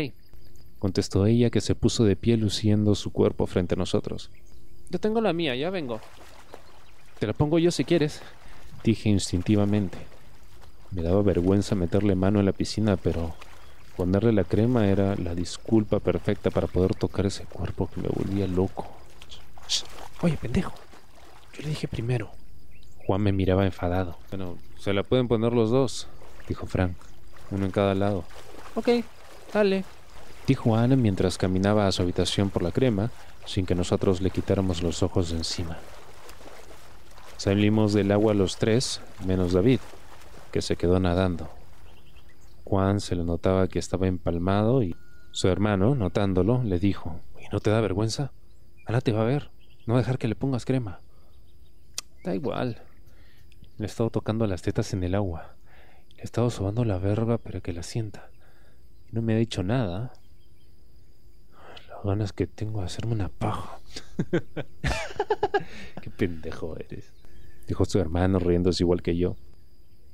Contestó 0.79 1.25
ella 1.25 1.50
que 1.50 1.62
se 1.62 1.75
puso 1.75 2.03
de 2.03 2.15
pie 2.15 2.38
luciendo 2.38 2.94
su 2.94 3.12
cuerpo 3.12 3.48
frente 3.48 3.75
a 3.75 3.77
nosotros. 3.77 4.29
Yo 4.89 5.00
tengo 5.00 5.22
la 5.22 5.34
mía, 5.34 5.56
ya 5.56 5.70
vengo. 5.70 6.00
Te 7.20 7.25
la 7.25 7.34
pongo 7.34 7.58
yo 7.58 7.72
si 7.72 7.84
quieres. 7.84 8.22
Dije 8.84 9.10
instintivamente. 9.10 9.98
Me 10.91 11.01
daba 11.01 11.22
vergüenza 11.22 11.75
meterle 11.75 12.15
mano 12.15 12.39
en 12.39 12.46
la 12.46 12.51
piscina, 12.51 12.96
pero 12.96 13.36
ponerle 13.96 14.32
la 14.32 14.44
crema 14.44 14.88
era 14.88 15.15
la 15.15 15.34
disculpa 15.34 16.00
perfecta 16.00 16.51
para 16.51 16.67
poder 16.67 16.94
tocar 16.96 17.25
ese 17.25 17.46
cuerpo 17.46 17.89
que 17.89 18.01
me 18.01 18.10
volvía 18.10 18.48
loco. 18.48 18.88
Oye, 20.22 20.38
pendejo. 20.38 20.74
Yo 21.53 21.63
le 21.63 21.70
dije 21.70 21.88
primero. 21.88 22.32
Juan 23.08 23.22
me 23.22 23.32
miraba 23.32 23.66
enfadado. 23.66 24.18
Bueno, 24.30 24.58
se 24.78 24.94
la 24.94 25.02
pueden 25.02 25.30
poner 25.30 25.54
los 25.54 25.72
dos, 25.72 26.10
dijo 26.50 26.68
Frank, 26.68 26.98
uno 27.52 27.66
en 27.66 27.72
cada 27.72 27.96
lado. 27.96 28.26
Ok, 28.76 28.90
dale, 29.54 29.86
dijo 30.46 30.76
Ana 30.76 30.98
mientras 30.98 31.38
caminaba 31.38 31.88
a 31.88 31.92
su 31.94 32.02
habitación 32.02 32.50
por 32.50 32.64
la 32.64 32.72
crema, 32.72 33.10
sin 33.46 33.66
que 33.66 33.76
nosotros 33.76 34.20
le 34.20 34.30
quitáramos 34.30 34.84
los 34.84 35.04
ojos 35.04 35.30
de 35.30 35.38
encima. 35.38 35.78
Salimos 37.38 37.94
del 37.94 38.12
agua 38.12 38.34
los 38.34 38.58
tres, 38.58 39.00
menos 39.26 39.54
David, 39.54 39.80
que 40.52 40.62
se 40.62 40.76
quedó 40.76 41.00
nadando. 41.00 41.50
Juan 42.66 43.00
se 43.00 43.16
le 43.16 43.24
notaba 43.24 43.70
que 43.70 43.80
estaba 43.80 44.08
empalmado 44.08 44.84
y 44.84 44.98
su 45.32 45.48
hermano, 45.48 45.96
notándolo, 45.96 46.62
le 46.62 46.78
dijo, 46.78 47.22
¿y 47.40 47.48
no 47.54 47.62
te 47.62 47.70
da 47.70 47.80
vergüenza? 47.80 48.34
Ana 48.86 49.00
te 49.00 49.14
va 49.14 49.22
a 49.22 49.26
ver, 49.26 49.50
no 49.86 49.96
dejar 49.96 50.18
que 50.18 50.28
le 50.28 50.36
pongas 50.36 50.66
crema. 50.66 51.00
Da 52.26 52.36
igual. 52.36 52.82
Le 53.78 53.86
he 53.86 53.88
estado 53.88 54.10
tocando 54.10 54.48
las 54.48 54.64
tetas 54.64 54.92
en 54.94 55.04
el 55.04 55.14
agua. 55.14 55.56
Le 56.16 56.22
he 56.22 56.24
estado 56.24 56.50
sobando 56.50 56.84
la 56.84 56.98
verga 56.98 57.38
para 57.38 57.62
que 57.62 57.74
la 57.74 57.84
sienta. 57.84 58.32
Y 59.10 59.16
no 59.16 59.22
me 59.22 59.34
ha 59.34 59.38
dicho 59.38 59.62
nada. 59.62 60.14
Las 61.88 62.04
ganas 62.04 62.34
que 62.34 62.48
tengo 62.48 62.80
de 62.80 62.88
hacerme 62.88 63.14
una 63.14 63.30
paja. 63.30 63.78
Qué 66.02 66.10
pendejo 66.10 66.76
eres. 66.78 67.14
Dijo 67.68 67.86
su 67.86 68.00
hermano 68.00 68.40
riéndose 68.40 68.84
igual 68.84 69.04
que 69.04 69.16
yo. 69.16 69.36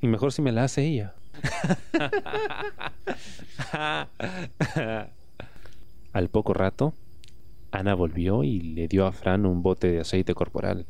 Y 0.01 0.07
mejor 0.07 0.33
si 0.33 0.41
me 0.41 0.51
la 0.51 0.65
hace 0.65 0.83
ella. 0.83 1.13
Al 6.11 6.27
poco 6.29 6.53
rato, 6.53 6.93
Ana 7.71 7.95
volvió 7.95 8.43
y 8.43 8.59
le 8.59 8.89
dio 8.89 9.07
a 9.07 9.13
Fran 9.13 9.45
un 9.45 9.63
bote 9.63 9.89
de 9.89 10.01
aceite 10.01 10.35
corporal, 10.35 10.85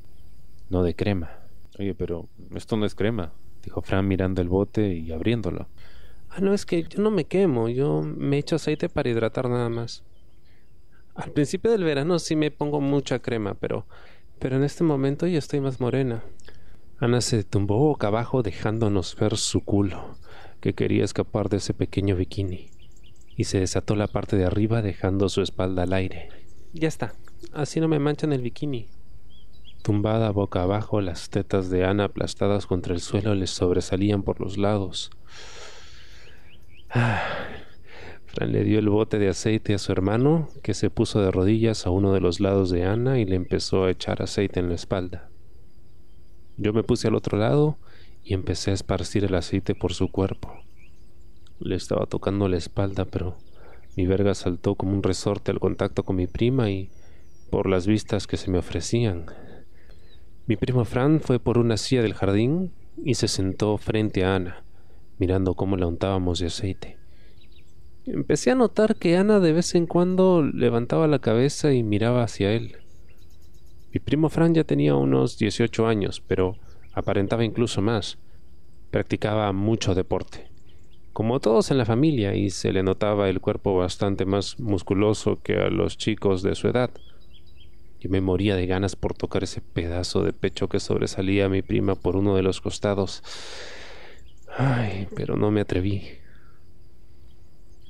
no 0.69 0.81
de 0.83 0.95
crema. 0.95 1.42
Oye, 1.79 1.95
pero 1.95 2.27
esto 2.55 2.77
no 2.77 2.85
es 2.85 2.95
crema, 2.95 3.33
dijo 3.63 3.81
Fran 3.81 4.07
mirando 4.07 4.41
el 4.41 4.49
bote 4.49 4.93
y 4.93 5.11
abriéndolo. 5.11 5.67
Ah, 6.29 6.39
no, 6.41 6.53
es 6.53 6.65
que 6.65 6.83
yo 6.83 7.01
no 7.01 7.11
me 7.11 7.25
quemo, 7.25 7.69
yo 7.69 8.01
me 8.01 8.37
echo 8.37 8.55
aceite 8.55 8.89
para 8.89 9.09
hidratar 9.09 9.49
nada 9.49 9.69
más. 9.69 10.03
Al 11.15 11.31
principio 11.31 11.71
del 11.71 11.83
verano 11.83 12.17
sí 12.17 12.35
me 12.35 12.49
pongo 12.49 12.81
mucha 12.81 13.19
crema, 13.19 13.53
pero 13.53 13.85
pero 14.43 14.57
en 14.57 14.65
este 14.65 14.83
momento 14.83 15.25
ya 15.25 15.39
estoy 15.39 15.61
más 15.61 15.79
morena. 15.79 16.21
Ana 16.99 17.21
se 17.21 17.45
tumbó 17.45 17.77
boca 17.77 18.07
abajo 18.07 18.43
dejándonos 18.43 19.15
ver 19.15 19.37
su 19.37 19.61
culo, 19.61 20.17
que 20.59 20.73
quería 20.73 21.05
escapar 21.05 21.47
de 21.47 21.57
ese 21.57 21.73
pequeño 21.73 22.17
bikini, 22.17 22.69
y 23.37 23.45
se 23.45 23.61
desató 23.61 23.95
la 23.95 24.07
parte 24.07 24.35
de 24.35 24.43
arriba 24.43 24.81
dejando 24.81 25.29
su 25.29 25.41
espalda 25.41 25.83
al 25.83 25.93
aire. 25.93 26.27
Ya 26.73 26.89
está, 26.89 27.13
así 27.53 27.79
no 27.79 27.87
me 27.87 27.99
manchan 27.99 28.33
el 28.33 28.41
bikini. 28.41 28.87
Tumbada 29.83 30.31
boca 30.31 30.63
abajo, 30.63 31.01
las 31.01 31.29
tetas 31.29 31.69
de 31.69 31.83
Ana 31.83 32.05
aplastadas 32.05 32.67
contra 32.67 32.93
el 32.93 33.01
suelo 33.01 33.35
le 33.35 33.47
sobresalían 33.47 34.23
por 34.23 34.39
los 34.39 34.57
lados. 34.57 35.11
Ah, 36.89 37.21
Fran 38.27 38.53
le 38.53 38.63
dio 38.63 38.79
el 38.79 38.87
bote 38.87 39.19
de 39.19 39.27
aceite 39.27 39.73
a 39.73 39.77
su 39.77 39.91
hermano, 39.91 40.47
que 40.63 40.73
se 40.73 40.89
puso 40.89 41.19
de 41.19 41.31
rodillas 41.31 41.85
a 41.85 41.89
uno 41.89 42.13
de 42.13 42.21
los 42.21 42.39
lados 42.39 42.69
de 42.69 42.85
Ana 42.85 43.19
y 43.19 43.25
le 43.25 43.35
empezó 43.35 43.83
a 43.83 43.91
echar 43.91 44.21
aceite 44.21 44.61
en 44.61 44.69
la 44.69 44.75
espalda. 44.75 45.29
Yo 46.55 46.71
me 46.71 46.83
puse 46.83 47.09
al 47.09 47.15
otro 47.15 47.37
lado 47.37 47.77
y 48.23 48.33
empecé 48.33 48.71
a 48.71 48.75
esparcir 48.75 49.25
el 49.25 49.35
aceite 49.35 49.75
por 49.75 49.93
su 49.93 50.07
cuerpo. 50.07 50.53
Le 51.59 51.75
estaba 51.75 52.05
tocando 52.05 52.47
la 52.47 52.55
espalda, 52.55 53.03
pero 53.03 53.35
mi 53.97 54.05
verga 54.05 54.33
saltó 54.33 54.75
como 54.75 54.93
un 54.93 55.03
resorte 55.03 55.51
al 55.51 55.59
contacto 55.59 56.03
con 56.03 56.15
mi 56.15 56.27
prima 56.27 56.71
y 56.71 56.89
por 57.49 57.69
las 57.69 57.85
vistas 57.85 58.27
que 58.27 58.37
se 58.37 58.49
me 58.49 58.59
ofrecían. 58.59 59.25
Mi 60.45 60.57
primo 60.57 60.83
Fran 60.83 61.21
fue 61.21 61.39
por 61.39 61.57
una 61.57 61.77
silla 61.77 62.01
del 62.01 62.15
jardín 62.15 62.73
y 63.01 63.13
se 63.13 63.29
sentó 63.29 63.77
frente 63.77 64.25
a 64.25 64.35
Ana, 64.35 64.65
mirando 65.17 65.53
cómo 65.53 65.77
la 65.77 65.87
untábamos 65.87 66.39
de 66.39 66.47
aceite. 66.47 66.97
Empecé 68.05 68.51
a 68.51 68.55
notar 68.55 68.97
que 68.97 69.15
Ana 69.15 69.39
de 69.39 69.53
vez 69.53 69.73
en 69.73 69.87
cuando 69.87 70.43
levantaba 70.43 71.07
la 71.07 71.19
cabeza 71.19 71.71
y 71.71 71.83
miraba 71.83 72.23
hacia 72.23 72.51
él. 72.51 72.75
Mi 73.93 74.01
primo 74.01 74.27
Fran 74.27 74.53
ya 74.53 74.65
tenía 74.65 74.95
unos 74.95 75.37
18 75.37 75.87
años, 75.87 76.21
pero 76.27 76.57
aparentaba 76.93 77.45
incluso 77.45 77.81
más. 77.81 78.17
Practicaba 78.91 79.53
mucho 79.53 79.95
deporte, 79.95 80.49
como 81.13 81.39
todos 81.39 81.71
en 81.71 81.77
la 81.77 81.85
familia, 81.85 82.35
y 82.35 82.49
se 82.49 82.73
le 82.73 82.83
notaba 82.83 83.29
el 83.29 83.39
cuerpo 83.39 83.77
bastante 83.77 84.25
más 84.25 84.59
musculoso 84.59 85.39
que 85.41 85.55
a 85.55 85.69
los 85.69 85.97
chicos 85.97 86.43
de 86.43 86.55
su 86.55 86.67
edad. 86.67 86.91
Yo 88.03 88.09
me 88.09 88.19
moría 88.19 88.57
de 88.57 88.67
ganas 88.67 88.97
por 88.97 89.13
tocar 89.13 89.45
ese 89.45 89.61
pedazo 89.61 90.23
de 90.23 90.33
pecho 90.33 90.67
que 90.67 90.81
sobresalía 90.81 91.45
a 91.45 91.49
mi 91.49 91.61
prima 91.61 91.95
por 91.95 92.17
uno 92.17 92.35
de 92.35 92.43
los 92.43 92.59
costados. 92.59 93.23
Ay, 94.57 95.07
pero 95.15 95.37
no 95.37 95.51
me 95.51 95.61
atreví. 95.61 96.03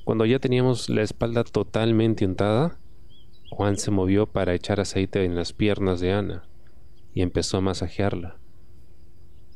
Cuando 0.04 0.28
ya 0.28 0.38
teníamos 0.38 0.88
la 0.88 1.02
espalda 1.02 1.44
totalmente 1.44 2.28
untada, 2.28 2.78
Juan 3.50 3.76
se 3.78 3.90
movió 3.90 4.28
para 4.28 4.54
echar 4.54 4.80
aceite 4.80 5.26
en 5.26 5.36
las 5.36 5.52
piernas 5.52 6.00
de 6.00 6.14
Ana 6.14 6.44
y 7.16 7.24
empezó 7.24 7.58
a 7.58 7.62
masajearla. 7.62 8.38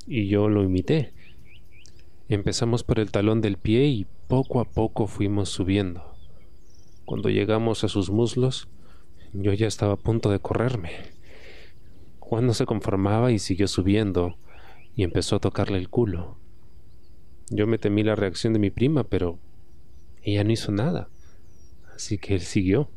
Y 0.08 0.28
yo 0.28 0.50
lo 0.50 0.64
imité. 0.64 1.14
Empezamos 2.30 2.84
por 2.84 2.98
el 3.00 3.12
talón 3.12 3.42
del 3.42 3.58
pie 3.58 3.86
y 3.86 4.08
poco 4.28 4.60
a 4.60 4.66
poco 4.66 5.06
fuimos 5.06 5.50
subiendo. 5.50 6.16
Cuando 7.06 7.30
llegamos 7.30 7.84
a 7.84 7.90
sus 7.90 8.10
muslos, 8.10 8.68
yo 9.42 9.54
ya 9.54 9.68
estaba 9.68 9.94
a 9.94 9.98
punto 9.98 10.32
de 10.32 10.40
correrme. 10.40 10.92
Juan 12.20 12.46
no 12.46 12.54
se 12.54 12.66
conformaba 12.66 13.32
y 13.32 13.40
siguió 13.40 13.68
subiendo 13.68 14.38
y 14.96 15.04
empezó 15.04 15.36
a 15.36 15.40
tocarle 15.40 15.78
el 15.78 15.90
culo. 15.90 16.38
Yo 17.50 17.68
me 17.68 17.78
temí 17.78 18.04
la 18.04 18.16
reacción 18.16 18.54
de 18.54 18.60
mi 18.60 18.72
prima, 18.72 19.04
pero 19.04 19.40
ella 20.24 20.44
no 20.44 20.52
hizo 20.52 20.72
nada. 20.72 21.08
Así 21.96 22.18
que 22.18 22.34
él 22.34 22.42
siguió. 22.42 22.90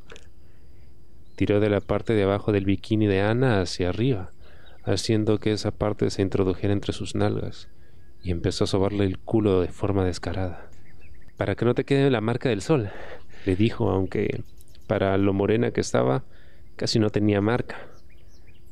Tiró 1.37 1.61
de 1.61 1.71
la 1.71 1.81
parte 1.81 2.15
de 2.15 2.25
abajo 2.25 2.53
del 2.53 2.65
bikini 2.65 3.07
de 3.07 3.21
Ana 3.21 3.61
hacia 3.61 3.91
arriba, 3.91 4.33
haciendo 4.83 5.39
que 5.39 5.53
esa 5.53 5.71
parte 5.71 6.11
se 6.11 6.23
introdujera 6.23 6.73
entre 6.73 6.93
sus 6.93 7.15
nalgas, 7.15 7.69
y 8.23 8.31
empezó 8.31 8.65
a 8.65 8.67
sobarle 8.67 9.05
el 9.05 9.19
culo 9.19 9.61
de 9.61 9.69
forma 9.69 10.05
descarada. 10.05 10.71
Para 11.37 11.55
que 11.55 11.65
no 11.65 11.75
te 11.75 11.85
quede 11.85 12.11
la 12.11 12.21
marca 12.21 12.49
del 12.49 12.63
sol, 12.63 12.91
le 13.47 13.57
dijo, 13.57 13.91
aunque 13.91 14.43
para 14.91 15.17
lo 15.19 15.33
morena 15.33 15.71
que 15.71 15.81
estaba, 15.81 16.25
casi 16.75 16.99
no 16.99 17.11
tenía 17.11 17.41
marca. 17.41 17.77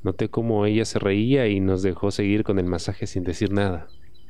Noté 0.02 0.28
cómo 0.28 0.66
ella 0.66 0.84
se 0.84 0.98
reía 0.98 1.46
y 1.46 1.60
nos 1.60 1.82
dejó 1.82 2.10
seguir 2.10 2.42
con 2.42 2.58
el 2.58 2.64
masaje 2.64 3.06
sin 3.06 3.22
decir 3.22 3.52
nada. 3.52 3.86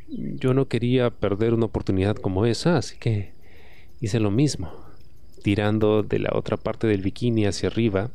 Yo 0.07 0.53
no 0.53 0.69
quería 0.69 1.09
perder 1.09 1.55
una 1.55 1.65
oportunidad 1.65 2.17
como 2.17 2.45
esa, 2.45 2.77
así 2.77 2.99
que 2.99 3.33
Hice 4.01 4.21
lo 4.21 4.31
mismo. 4.31 4.71
Tirando 5.43 6.03
de 6.03 6.19
la 6.19 6.31
otra 6.35 6.59
parte 6.59 6.87
del 6.87 7.01
bikini 7.01 7.47
hacia 7.47 7.71
arriba, 7.71 8.11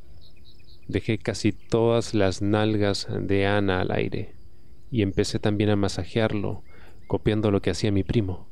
dejé 0.87 1.17
casi 1.17 1.51
todas 1.51 2.13
las 2.13 2.43
nalgas 2.43 3.07
de 3.19 3.47
Ana 3.47 3.81
al 3.81 3.91
aire 3.91 4.35
y 4.91 5.01
empecé 5.01 5.39
también 5.39 5.71
a 5.71 5.75
masajearlo, 5.75 6.61
copiando 7.07 7.49
lo 7.49 7.59
que 7.59 7.71
hacía 7.71 7.91
mi 7.91 8.03
primo. 8.03 8.47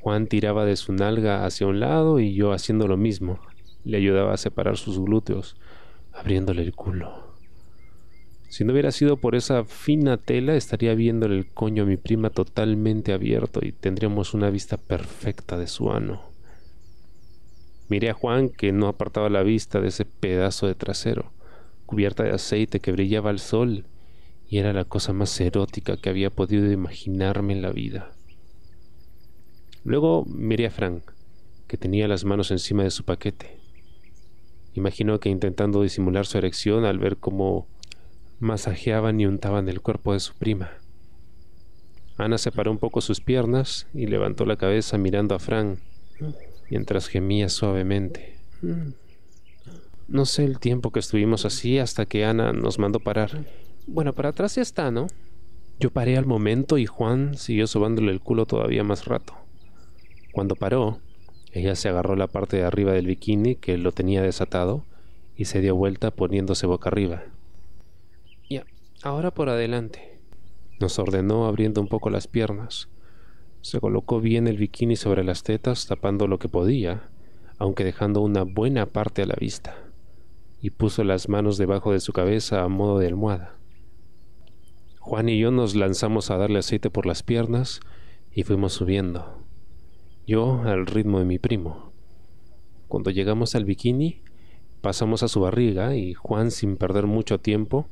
Juan 0.00 0.26
tiraba 0.26 0.64
de 0.64 0.76
su 0.76 0.92
nalga 0.92 1.46
hacia 1.46 1.66
un 1.68 1.78
lado 1.78 2.18
y 2.18 2.34
yo 2.34 2.52
haciendo 2.52 2.88
lo 2.88 2.96
mismo. 2.96 3.38
Le 3.84 3.96
ayudaba 3.96 4.34
a 4.34 4.36
separar 4.36 4.76
sus 4.76 4.98
glúteos, 4.98 5.56
abriéndole 6.12 6.62
el 6.62 6.74
culo. 6.74 7.30
Si 8.50 8.64
no 8.64 8.72
hubiera 8.72 8.90
sido 8.90 9.16
por 9.16 9.36
esa 9.36 9.64
fina 9.64 10.16
tela, 10.16 10.56
estaría 10.56 10.94
viéndole 10.94 11.36
el 11.36 11.46
coño 11.46 11.84
a 11.84 11.86
mi 11.86 11.96
prima 11.96 12.30
totalmente 12.30 13.12
abierto 13.12 13.60
y 13.62 13.70
tendríamos 13.70 14.34
una 14.34 14.50
vista 14.50 14.76
perfecta 14.76 15.56
de 15.56 15.68
su 15.68 15.92
ano. 15.92 16.20
Miré 17.88 18.10
a 18.10 18.14
Juan 18.14 18.48
que 18.48 18.72
no 18.72 18.88
apartaba 18.88 19.28
la 19.28 19.44
vista 19.44 19.80
de 19.80 19.88
ese 19.88 20.04
pedazo 20.04 20.66
de 20.66 20.74
trasero, 20.74 21.32
cubierta 21.86 22.24
de 22.24 22.32
aceite 22.32 22.80
que 22.80 22.90
brillaba 22.90 23.30
al 23.30 23.38
sol, 23.38 23.84
y 24.48 24.58
era 24.58 24.72
la 24.72 24.84
cosa 24.84 25.12
más 25.12 25.40
erótica 25.40 25.96
que 25.96 26.08
había 26.08 26.30
podido 26.30 26.72
imaginarme 26.72 27.52
en 27.52 27.62
la 27.62 27.70
vida. 27.70 28.16
Luego 29.84 30.24
miré 30.26 30.66
a 30.66 30.70
Frank, 30.72 31.04
que 31.68 31.76
tenía 31.76 32.08
las 32.08 32.24
manos 32.24 32.50
encima 32.50 32.82
de 32.82 32.90
su 32.90 33.04
paquete. 33.04 33.59
Imaginó 34.80 35.20
que 35.20 35.28
intentando 35.28 35.82
disimular 35.82 36.24
su 36.24 36.38
erección 36.38 36.86
al 36.86 36.98
ver 36.98 37.18
cómo 37.18 37.66
masajeaban 38.38 39.20
y 39.20 39.26
untaban 39.26 39.68
el 39.68 39.82
cuerpo 39.82 40.14
de 40.14 40.20
su 40.20 40.32
prima. 40.32 40.70
Ana 42.16 42.38
separó 42.38 42.70
un 42.70 42.78
poco 42.78 43.02
sus 43.02 43.20
piernas 43.20 43.86
y 43.92 44.06
levantó 44.06 44.46
la 44.46 44.56
cabeza 44.56 44.96
mirando 44.96 45.34
a 45.34 45.38
Fran, 45.38 45.80
mientras 46.70 47.08
gemía 47.08 47.50
suavemente. 47.50 48.38
No 50.08 50.24
sé 50.24 50.44
el 50.44 50.58
tiempo 50.58 50.92
que 50.92 51.00
estuvimos 51.00 51.44
así 51.44 51.78
hasta 51.78 52.06
que 52.06 52.24
Ana 52.24 52.54
nos 52.54 52.78
mandó 52.78 53.00
parar. 53.00 53.44
Bueno, 53.86 54.14
para 54.14 54.30
atrás 54.30 54.54
ya 54.54 54.62
está, 54.62 54.90
¿no? 54.90 55.08
Yo 55.78 55.90
paré 55.90 56.16
al 56.16 56.24
momento 56.24 56.78
y 56.78 56.86
Juan 56.86 57.36
siguió 57.36 57.66
sobándole 57.66 58.12
el 58.12 58.20
culo 58.20 58.46
todavía 58.46 58.82
más 58.82 59.04
rato. 59.04 59.34
Cuando 60.32 60.56
paró, 60.56 61.00
ella 61.52 61.74
se 61.74 61.88
agarró 61.88 62.16
la 62.16 62.28
parte 62.28 62.56
de 62.56 62.64
arriba 62.64 62.92
del 62.92 63.06
bikini 63.06 63.56
que 63.56 63.76
lo 63.78 63.92
tenía 63.92 64.22
desatado 64.22 64.84
y 65.36 65.46
se 65.46 65.60
dio 65.60 65.74
vuelta 65.74 66.10
poniéndose 66.10 66.66
boca 66.66 66.88
arriba. 66.90 67.22
Ahora 69.02 69.30
por 69.30 69.48
adelante. 69.48 70.18
Nos 70.78 70.98
ordenó 70.98 71.46
abriendo 71.46 71.80
un 71.80 71.88
poco 71.88 72.10
las 72.10 72.26
piernas. 72.26 72.90
Se 73.62 73.80
colocó 73.80 74.20
bien 74.20 74.46
el 74.46 74.58
bikini 74.58 74.94
sobre 74.94 75.24
las 75.24 75.42
tetas, 75.42 75.86
tapando 75.86 76.26
lo 76.26 76.38
que 76.38 76.50
podía, 76.50 77.08
aunque 77.56 77.82
dejando 77.82 78.20
una 78.20 78.42
buena 78.42 78.84
parte 78.84 79.22
a 79.22 79.26
la 79.26 79.36
vista, 79.40 79.74
y 80.60 80.68
puso 80.68 81.02
las 81.02 81.30
manos 81.30 81.56
debajo 81.56 81.92
de 81.92 82.00
su 82.00 82.12
cabeza 82.12 82.62
a 82.62 82.68
modo 82.68 82.98
de 82.98 83.06
almohada. 83.06 83.54
Juan 84.98 85.30
y 85.30 85.38
yo 85.38 85.50
nos 85.50 85.74
lanzamos 85.74 86.30
a 86.30 86.36
darle 86.36 86.58
aceite 86.58 86.90
por 86.90 87.06
las 87.06 87.22
piernas 87.22 87.80
y 88.34 88.42
fuimos 88.42 88.74
subiendo. 88.74 89.39
Yo 90.30 90.62
al 90.62 90.86
ritmo 90.86 91.18
de 91.18 91.24
mi 91.24 91.40
primo. 91.40 91.92
Cuando 92.86 93.10
llegamos 93.10 93.56
al 93.56 93.64
bikini, 93.64 94.22
pasamos 94.80 95.24
a 95.24 95.28
su 95.28 95.40
barriga 95.40 95.96
y 95.96 96.14
Juan, 96.14 96.52
sin 96.52 96.76
perder 96.76 97.06
mucho 97.06 97.40
tiempo, 97.40 97.88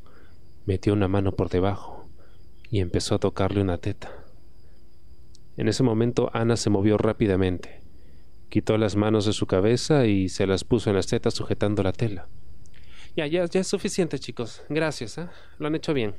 metió 0.65 0.93
una 0.93 1.09
mano 1.09 1.33
por 1.33 1.49
debajo 1.49 2.09
y 2.71 2.79
empezó 2.79 3.17
a 3.17 3.19
tocarle 3.19 3.61
una 3.61 3.79
teta. 3.79 4.13
En 5.57 5.67
ese 5.67 5.83
momento 5.83 6.31
Ana 6.33 6.57
se 6.57 6.71
movió 6.71 6.97
rápidamente, 6.97 7.81
quitó 8.51 8.79
las 8.79 8.95
manos 8.95 9.27
de 9.27 9.33
su 9.33 9.49
cabeza 9.49 10.07
y 10.07 10.29
se 10.29 10.47
las 10.47 10.63
puso 10.63 10.91
en 10.91 10.97
las 10.97 11.09
tetas 11.09 11.35
sujetando 11.35 11.83
la 11.83 11.93
tela. 11.93 12.29
Ya, 13.17 13.27
ya, 13.27 13.47
ya 13.47 13.59
es 13.59 13.67
suficiente, 13.67 14.21
chicos. 14.21 14.63
Gracias, 14.69 15.19
¿eh? 15.19 15.27
Lo 15.59 15.67
han 15.67 15.75
hecho 15.75 15.93
bien. 15.93 16.15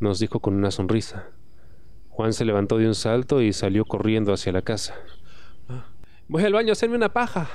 Nos 0.00 0.18
dijo 0.18 0.40
con 0.40 0.52
una 0.52 0.70
sonrisa. 0.70 1.30
Juan 2.12 2.32
se 2.32 2.44
levantó 2.44 2.78
de 2.78 2.86
un 2.86 2.94
salto 2.94 3.42
y 3.42 3.52
salió 3.52 3.84
corriendo 3.84 4.32
hacia 4.32 4.52
la 4.52 4.62
casa. 4.62 4.94
Voy 6.28 6.44
al 6.44 6.52
baño 6.52 6.70
a 6.70 6.72
hacerme 6.72 6.96
una 6.96 7.12
paja 7.12 7.50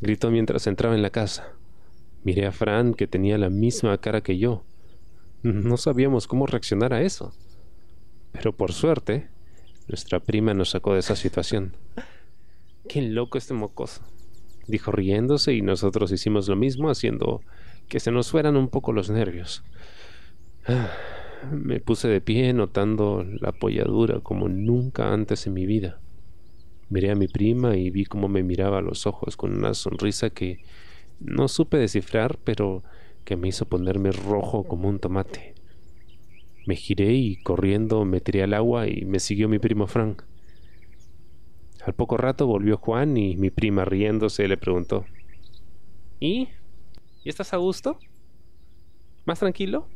gritó 0.00 0.30
mientras 0.30 0.66
entraba 0.66 0.94
en 0.94 1.02
la 1.02 1.10
casa. 1.10 1.52
Miré 2.22 2.46
a 2.46 2.52
Fran, 2.52 2.94
que 2.94 3.06
tenía 3.06 3.38
la 3.38 3.50
misma 3.50 3.98
cara 3.98 4.20
que 4.20 4.38
yo. 4.38 4.64
No 5.42 5.76
sabíamos 5.76 6.26
cómo 6.26 6.46
reaccionar 6.46 6.92
a 6.92 7.02
eso. 7.02 7.32
Pero 8.32 8.52
por 8.52 8.72
suerte, 8.72 9.28
nuestra 9.86 10.20
prima 10.20 10.52
nos 10.54 10.70
sacó 10.70 10.94
de 10.94 11.00
esa 11.00 11.14
situación. 11.14 11.76
Qué 12.88 13.02
loco 13.02 13.38
este 13.38 13.54
mocoso, 13.54 14.02
dijo 14.66 14.92
riéndose 14.92 15.54
y 15.54 15.62
nosotros 15.62 16.12
hicimos 16.12 16.48
lo 16.48 16.56
mismo 16.56 16.90
haciendo 16.90 17.40
que 17.88 18.00
se 18.00 18.10
nos 18.10 18.30
fueran 18.30 18.56
un 18.56 18.68
poco 18.68 18.92
los 18.92 19.10
nervios. 19.10 19.62
Me 21.52 21.80
puse 21.80 22.08
de 22.08 22.20
pie 22.20 22.52
notando 22.52 23.24
la 23.24 23.50
apoyadura 23.50 24.20
como 24.20 24.48
nunca 24.48 25.12
antes 25.12 25.46
en 25.46 25.54
mi 25.54 25.66
vida. 25.66 26.00
Miré 26.88 27.10
a 27.10 27.16
mi 27.16 27.26
prima 27.26 27.76
y 27.76 27.90
vi 27.90 28.04
cómo 28.04 28.28
me 28.28 28.42
miraba 28.42 28.78
a 28.78 28.82
los 28.82 29.06
ojos 29.06 29.36
con 29.36 29.56
una 29.56 29.74
sonrisa 29.74 30.30
que 30.30 30.60
no 31.20 31.48
supe 31.48 31.78
descifrar, 31.78 32.38
pero 32.44 32.82
que 33.24 33.36
me 33.36 33.48
hizo 33.48 33.66
ponerme 33.66 34.12
rojo 34.12 34.64
como 34.64 34.88
un 34.88 35.00
tomate. 35.00 35.54
Me 36.66 36.76
giré 36.76 37.12
y 37.12 37.42
corriendo 37.42 38.04
me 38.04 38.20
tiré 38.20 38.42
al 38.42 38.54
agua 38.54 38.88
y 38.88 39.04
me 39.04 39.18
siguió 39.18 39.48
mi 39.48 39.58
primo 39.58 39.86
Frank. 39.86 40.22
Al 41.84 41.94
poco 41.94 42.16
rato 42.16 42.46
volvió 42.46 42.76
Juan 42.78 43.16
y 43.16 43.36
mi 43.36 43.50
prima 43.50 43.84
riéndose 43.84 44.48
le 44.48 44.56
preguntó 44.56 45.06
¿Y? 46.18 46.48
¿Y 47.22 47.28
estás 47.28 47.52
a 47.52 47.58
gusto? 47.58 47.98
¿Más 49.24 49.38
tranquilo? 49.38 49.88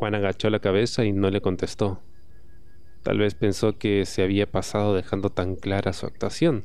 Juan 0.00 0.14
agachó 0.14 0.48
la 0.48 0.60
cabeza 0.60 1.04
y 1.04 1.12
no 1.12 1.28
le 1.28 1.42
contestó. 1.42 2.00
Tal 3.02 3.18
vez 3.18 3.34
pensó 3.34 3.76
que 3.76 4.06
se 4.06 4.22
había 4.22 4.50
pasado 4.50 4.94
dejando 4.94 5.28
tan 5.28 5.56
clara 5.56 5.92
su 5.92 6.06
actuación. 6.06 6.64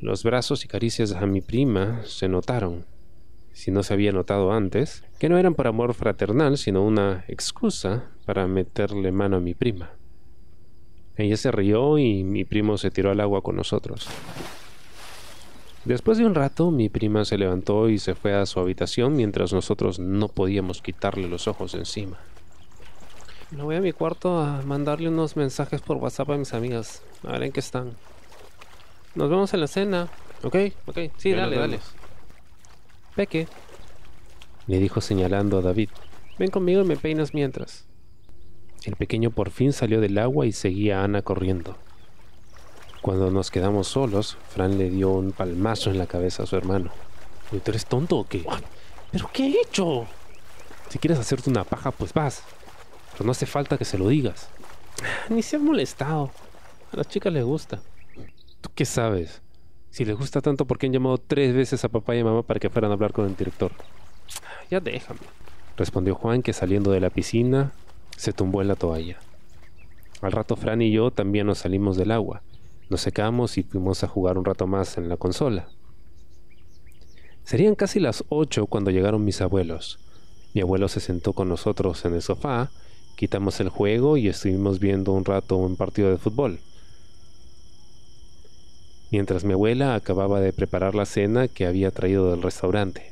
Los 0.00 0.22
brazos 0.22 0.64
y 0.64 0.68
caricias 0.68 1.10
a 1.10 1.26
mi 1.26 1.40
prima 1.40 2.02
se 2.04 2.28
notaron, 2.28 2.86
si 3.50 3.72
no 3.72 3.82
se 3.82 3.94
había 3.94 4.12
notado 4.12 4.52
antes, 4.52 5.02
que 5.18 5.28
no 5.28 5.38
eran 5.38 5.56
por 5.56 5.66
amor 5.66 5.92
fraternal, 5.92 6.56
sino 6.56 6.84
una 6.84 7.24
excusa 7.26 8.12
para 8.24 8.46
meterle 8.46 9.10
mano 9.10 9.38
a 9.38 9.40
mi 9.40 9.54
prima. 9.54 9.90
Ella 11.16 11.36
se 11.36 11.50
rió 11.50 11.98
y 11.98 12.22
mi 12.22 12.44
primo 12.44 12.78
se 12.78 12.92
tiró 12.92 13.10
al 13.10 13.18
agua 13.18 13.42
con 13.42 13.56
nosotros. 13.56 14.08
Después 15.88 16.18
de 16.18 16.26
un 16.26 16.34
rato, 16.34 16.70
mi 16.70 16.90
prima 16.90 17.24
se 17.24 17.38
levantó 17.38 17.88
y 17.88 17.98
se 17.98 18.14
fue 18.14 18.34
a 18.34 18.44
su 18.44 18.60
habitación 18.60 19.16
mientras 19.16 19.54
nosotros 19.54 19.98
no 19.98 20.28
podíamos 20.28 20.82
quitarle 20.82 21.28
los 21.28 21.48
ojos 21.48 21.72
encima. 21.72 22.18
Me 23.52 23.62
voy 23.62 23.76
a 23.76 23.80
mi 23.80 23.92
cuarto 23.92 24.38
a 24.38 24.60
mandarle 24.66 25.08
unos 25.08 25.34
mensajes 25.34 25.80
por 25.80 25.96
WhatsApp 25.96 26.28
a 26.28 26.36
mis 26.36 26.52
amigas. 26.52 27.02
A 27.26 27.32
ver 27.32 27.44
en 27.44 27.52
qué 27.52 27.60
están. 27.60 27.92
Nos 29.14 29.30
vemos 29.30 29.54
en 29.54 29.60
la 29.60 29.66
cena. 29.66 30.08
Ok, 30.42 30.56
ok. 30.84 30.98
Sí, 31.16 31.32
dale, 31.32 31.56
dale. 31.56 31.80
Peque. 33.16 33.48
Le 34.66 34.80
dijo 34.80 35.00
señalando 35.00 35.56
a 35.56 35.62
David. 35.62 35.88
Ven 36.38 36.50
conmigo 36.50 36.82
y 36.82 36.84
me 36.84 36.98
peinas 36.98 37.32
mientras. 37.32 37.86
El 38.84 38.96
pequeño 38.96 39.30
por 39.30 39.48
fin 39.48 39.72
salió 39.72 40.02
del 40.02 40.18
agua 40.18 40.44
y 40.44 40.52
seguía 40.52 41.00
a 41.00 41.04
Ana 41.04 41.22
corriendo. 41.22 41.78
Cuando 43.02 43.30
nos 43.30 43.50
quedamos 43.50 43.88
solos, 43.88 44.36
Fran 44.48 44.78
le 44.78 44.90
dio 44.90 45.10
un 45.10 45.32
palmazo 45.32 45.90
en 45.90 45.98
la 45.98 46.06
cabeza 46.06 46.42
a 46.42 46.46
su 46.46 46.56
hermano. 46.56 46.90
¿Tú 47.50 47.60
eres 47.70 47.86
tonto 47.86 48.18
o 48.18 48.24
qué? 48.24 48.44
¿Pero 49.10 49.30
qué 49.32 49.46
he 49.46 49.60
hecho? 49.62 50.06
Si 50.88 50.98
quieres 50.98 51.18
hacerte 51.18 51.50
una 51.50 51.64
paja, 51.64 51.90
pues 51.90 52.12
vas 52.12 52.42
no 53.24 53.32
hace 53.32 53.46
falta 53.46 53.78
que 53.78 53.84
se 53.84 53.98
lo 53.98 54.08
digas. 54.08 54.48
Ni 55.28 55.42
se 55.42 55.56
ha 55.56 55.58
molestado. 55.58 56.30
A 56.92 56.96
las 56.96 57.08
chicas 57.08 57.32
les 57.32 57.44
gusta. 57.44 57.80
¿Tú 58.60 58.70
qué 58.74 58.84
sabes? 58.84 59.42
Si 59.90 60.04
les 60.04 60.16
gusta 60.16 60.40
tanto, 60.40 60.66
¿por 60.66 60.78
qué 60.78 60.86
han 60.86 60.92
llamado 60.92 61.18
tres 61.18 61.54
veces 61.54 61.84
a 61.84 61.88
papá 61.88 62.14
y 62.14 62.20
a 62.20 62.24
mamá 62.24 62.42
para 62.42 62.60
que 62.60 62.70
fueran 62.70 62.90
a 62.90 62.94
hablar 62.94 63.12
con 63.12 63.26
el 63.26 63.36
director? 63.36 63.72
Ya 64.70 64.80
déjame. 64.80 65.20
Respondió 65.78 66.14
Juan 66.14 66.42
que 66.42 66.52
saliendo 66.52 66.90
de 66.90 67.00
la 67.00 67.08
piscina 67.08 67.72
se 68.16 68.34
tumbó 68.34 68.60
en 68.60 68.68
la 68.68 68.74
toalla. 68.74 69.18
Al 70.20 70.32
rato 70.32 70.56
Fran 70.56 70.82
y 70.82 70.90
yo 70.90 71.10
también 71.10 71.46
nos 71.46 71.58
salimos 71.58 71.96
del 71.96 72.10
agua. 72.10 72.42
Nos 72.88 73.00
secamos 73.00 73.58
y 73.58 73.62
fuimos 73.62 74.02
a 74.04 74.08
jugar 74.08 74.38
un 74.38 74.44
rato 74.44 74.66
más 74.66 74.98
en 74.98 75.08
la 75.08 75.16
consola. 75.16 75.68
Serían 77.44 77.74
casi 77.74 78.00
las 78.00 78.24
ocho 78.28 78.66
cuando 78.66 78.90
llegaron 78.90 79.24
mis 79.24 79.40
abuelos. 79.40 79.98
Mi 80.54 80.60
abuelo 80.60 80.88
se 80.88 81.00
sentó 81.00 81.32
con 81.32 81.48
nosotros 81.48 82.04
en 82.04 82.14
el 82.14 82.22
sofá 82.22 82.70
Quitamos 83.18 83.58
el 83.58 83.68
juego 83.68 84.16
y 84.16 84.28
estuvimos 84.28 84.78
viendo 84.78 85.10
un 85.10 85.24
rato 85.24 85.56
un 85.56 85.74
partido 85.74 86.08
de 86.08 86.18
fútbol. 86.18 86.60
Mientras 89.10 89.42
mi 89.42 89.54
abuela 89.54 89.96
acababa 89.96 90.40
de 90.40 90.52
preparar 90.52 90.94
la 90.94 91.04
cena 91.04 91.48
que 91.48 91.66
había 91.66 91.90
traído 91.90 92.30
del 92.30 92.42
restaurante. 92.42 93.10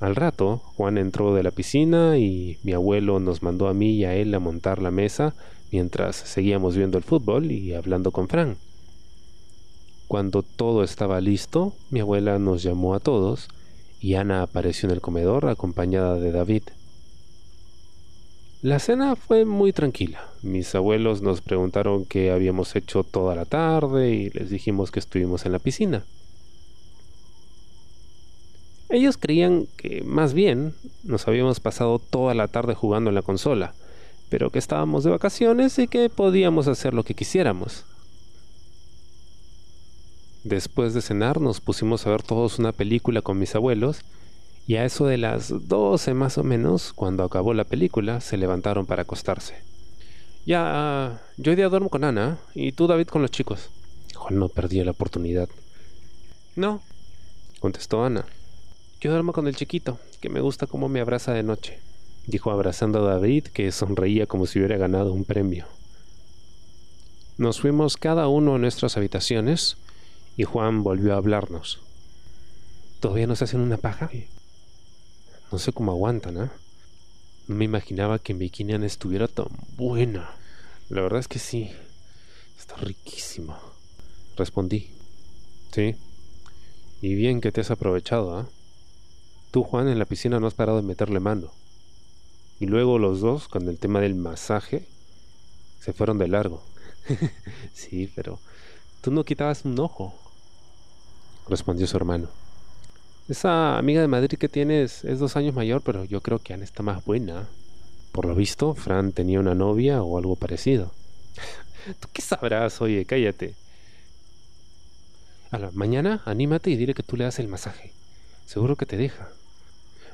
Al 0.00 0.14
rato, 0.14 0.58
Juan 0.76 0.98
entró 0.98 1.34
de 1.34 1.42
la 1.42 1.50
piscina 1.50 2.18
y 2.18 2.58
mi 2.62 2.74
abuelo 2.74 3.20
nos 3.20 3.42
mandó 3.42 3.68
a 3.68 3.72
mí 3.72 3.92
y 3.92 4.04
a 4.04 4.16
él 4.16 4.34
a 4.34 4.38
montar 4.38 4.82
la 4.82 4.90
mesa 4.90 5.34
mientras 5.74 6.14
seguíamos 6.14 6.76
viendo 6.76 6.98
el 6.98 7.02
fútbol 7.02 7.50
y 7.50 7.74
hablando 7.74 8.12
con 8.12 8.28
Fran. 8.28 8.56
Cuando 10.06 10.44
todo 10.44 10.84
estaba 10.84 11.20
listo, 11.20 11.72
mi 11.90 11.98
abuela 11.98 12.38
nos 12.38 12.62
llamó 12.62 12.94
a 12.94 13.00
todos 13.00 13.48
y 14.00 14.14
Ana 14.14 14.42
apareció 14.42 14.88
en 14.88 14.94
el 14.94 15.00
comedor 15.00 15.48
acompañada 15.48 16.14
de 16.20 16.30
David. 16.30 16.62
La 18.62 18.78
cena 18.78 19.16
fue 19.16 19.44
muy 19.44 19.72
tranquila. 19.72 20.20
Mis 20.42 20.72
abuelos 20.76 21.22
nos 21.22 21.40
preguntaron 21.40 22.04
qué 22.04 22.30
habíamos 22.30 22.76
hecho 22.76 23.02
toda 23.02 23.34
la 23.34 23.44
tarde 23.44 24.14
y 24.14 24.30
les 24.30 24.50
dijimos 24.50 24.92
que 24.92 25.00
estuvimos 25.00 25.44
en 25.44 25.50
la 25.50 25.58
piscina. 25.58 26.04
Ellos 28.90 29.16
creían 29.18 29.66
que 29.76 30.04
más 30.04 30.34
bien 30.34 30.72
nos 31.02 31.26
habíamos 31.26 31.58
pasado 31.58 31.98
toda 31.98 32.32
la 32.34 32.46
tarde 32.46 32.74
jugando 32.74 33.10
en 33.10 33.16
la 33.16 33.22
consola, 33.22 33.74
pero 34.34 34.50
que 34.50 34.58
estábamos 34.58 35.04
de 35.04 35.10
vacaciones 35.10 35.78
y 35.78 35.86
que 35.86 36.10
podíamos 36.10 36.66
hacer 36.66 36.92
lo 36.92 37.04
que 37.04 37.14
quisiéramos. 37.14 37.84
Después 40.42 40.92
de 40.92 41.02
cenar 41.02 41.40
nos 41.40 41.60
pusimos 41.60 42.04
a 42.04 42.10
ver 42.10 42.24
todos 42.24 42.58
una 42.58 42.72
película 42.72 43.22
con 43.22 43.38
mis 43.38 43.54
abuelos 43.54 44.00
y 44.66 44.74
a 44.74 44.84
eso 44.84 45.06
de 45.06 45.18
las 45.18 45.68
doce 45.68 46.14
más 46.14 46.36
o 46.36 46.42
menos, 46.42 46.92
cuando 46.92 47.22
acabó 47.22 47.54
la 47.54 47.62
película, 47.62 48.20
se 48.20 48.36
levantaron 48.36 48.86
para 48.86 49.02
acostarse. 49.02 49.54
Ya, 50.44 51.22
yo 51.36 51.52
hoy 51.52 51.56
día 51.56 51.68
duermo 51.68 51.88
con 51.88 52.02
Ana 52.02 52.38
y 52.56 52.72
tú 52.72 52.88
David 52.88 53.06
con 53.06 53.22
los 53.22 53.30
chicos. 53.30 53.70
Juan 54.16 54.40
no 54.40 54.48
perdía 54.48 54.84
la 54.84 54.90
oportunidad. 54.90 55.48
No, 56.56 56.82
contestó 57.60 58.04
Ana. 58.04 58.24
Yo 59.00 59.12
duermo 59.12 59.32
con 59.32 59.46
el 59.46 59.54
chiquito, 59.54 60.00
que 60.20 60.28
me 60.28 60.40
gusta 60.40 60.66
cómo 60.66 60.88
me 60.88 60.98
abraza 60.98 61.32
de 61.32 61.44
noche, 61.44 61.78
dijo 62.26 62.50
abrazando 62.50 63.00
a 63.00 63.14
David, 63.14 63.44
que 63.48 63.70
sonreía 63.72 64.26
como 64.26 64.46
si 64.46 64.58
hubiera 64.58 64.76
ganado 64.76 65.12
un 65.12 65.24
premio. 65.24 65.66
Nos 67.36 67.60
fuimos 67.60 67.96
cada 67.96 68.28
uno 68.28 68.54
a 68.54 68.58
nuestras 68.58 68.96
habitaciones 68.96 69.76
y 70.36 70.44
Juan 70.44 70.82
volvió 70.82 71.14
a 71.14 71.16
hablarnos. 71.16 71.80
¿Todavía 73.00 73.26
nos 73.26 73.42
hacen 73.42 73.60
una 73.60 73.76
paja? 73.76 74.10
No 75.52 75.58
sé 75.58 75.72
cómo 75.72 75.92
aguantan, 75.92 76.36
¿eh? 76.44 76.50
No 77.46 77.56
me 77.56 77.64
imaginaba 77.64 78.18
que 78.18 78.32
Bikinian 78.32 78.84
estuviera 78.84 79.28
tan 79.28 79.48
buena. 79.76 80.30
La 80.88 81.02
verdad 81.02 81.20
es 81.20 81.28
que 81.28 81.38
sí. 81.38 81.70
Está 82.58 82.76
riquísima. 82.76 83.58
Respondí. 84.36 84.90
Sí. 85.72 85.96
Y 87.02 87.14
bien 87.14 87.40
que 87.40 87.52
te 87.52 87.60
has 87.60 87.70
aprovechado, 87.70 88.38
¿ah? 88.38 88.48
Tú, 89.50 89.62
Juan, 89.62 89.88
en 89.88 89.98
la 89.98 90.06
piscina 90.06 90.40
no 90.40 90.46
has 90.46 90.54
parado 90.54 90.80
de 90.80 90.86
meterle 90.86 91.20
mano. 91.20 91.52
Y 92.60 92.66
luego 92.66 92.98
los 92.98 93.20
dos, 93.20 93.48
con 93.48 93.68
el 93.68 93.78
tema 93.78 94.00
del 94.00 94.14
masaje, 94.14 94.86
se 95.80 95.92
fueron 95.92 96.18
de 96.18 96.28
largo. 96.28 96.62
sí, 97.74 98.10
pero 98.14 98.38
tú 99.00 99.10
no 99.10 99.24
quitabas 99.24 99.64
un 99.64 99.78
ojo. 99.78 100.14
Respondió 101.48 101.86
su 101.86 101.96
hermano. 101.96 102.28
Esa 103.28 103.76
amiga 103.78 104.00
de 104.00 104.08
Madrid 104.08 104.38
que 104.38 104.48
tienes 104.48 105.04
es 105.04 105.18
dos 105.18 105.36
años 105.36 105.54
mayor, 105.54 105.82
pero 105.82 106.04
yo 106.04 106.20
creo 106.20 106.38
que 106.38 106.54
Ana 106.54 106.64
está 106.64 106.82
más 106.82 107.04
buena. 107.04 107.48
Por 108.12 108.26
lo 108.26 108.34
visto, 108.34 108.74
Fran 108.74 109.12
tenía 109.12 109.40
una 109.40 109.54
novia 109.54 110.02
o 110.02 110.16
algo 110.16 110.36
parecido. 110.36 110.92
¿Tú 112.00 112.08
qué 112.12 112.22
sabrás? 112.22 112.80
Oye, 112.80 113.04
cállate. 113.04 113.54
A 115.50 115.58
la 115.58 115.70
mañana, 115.72 116.22
anímate 116.24 116.70
y 116.70 116.76
dile 116.76 116.94
que 116.94 117.02
tú 117.02 117.16
le 117.16 117.24
das 117.24 117.38
el 117.38 117.48
masaje. 117.48 117.92
Seguro 118.46 118.76
que 118.76 118.86
te 118.86 118.96
deja. 118.96 119.28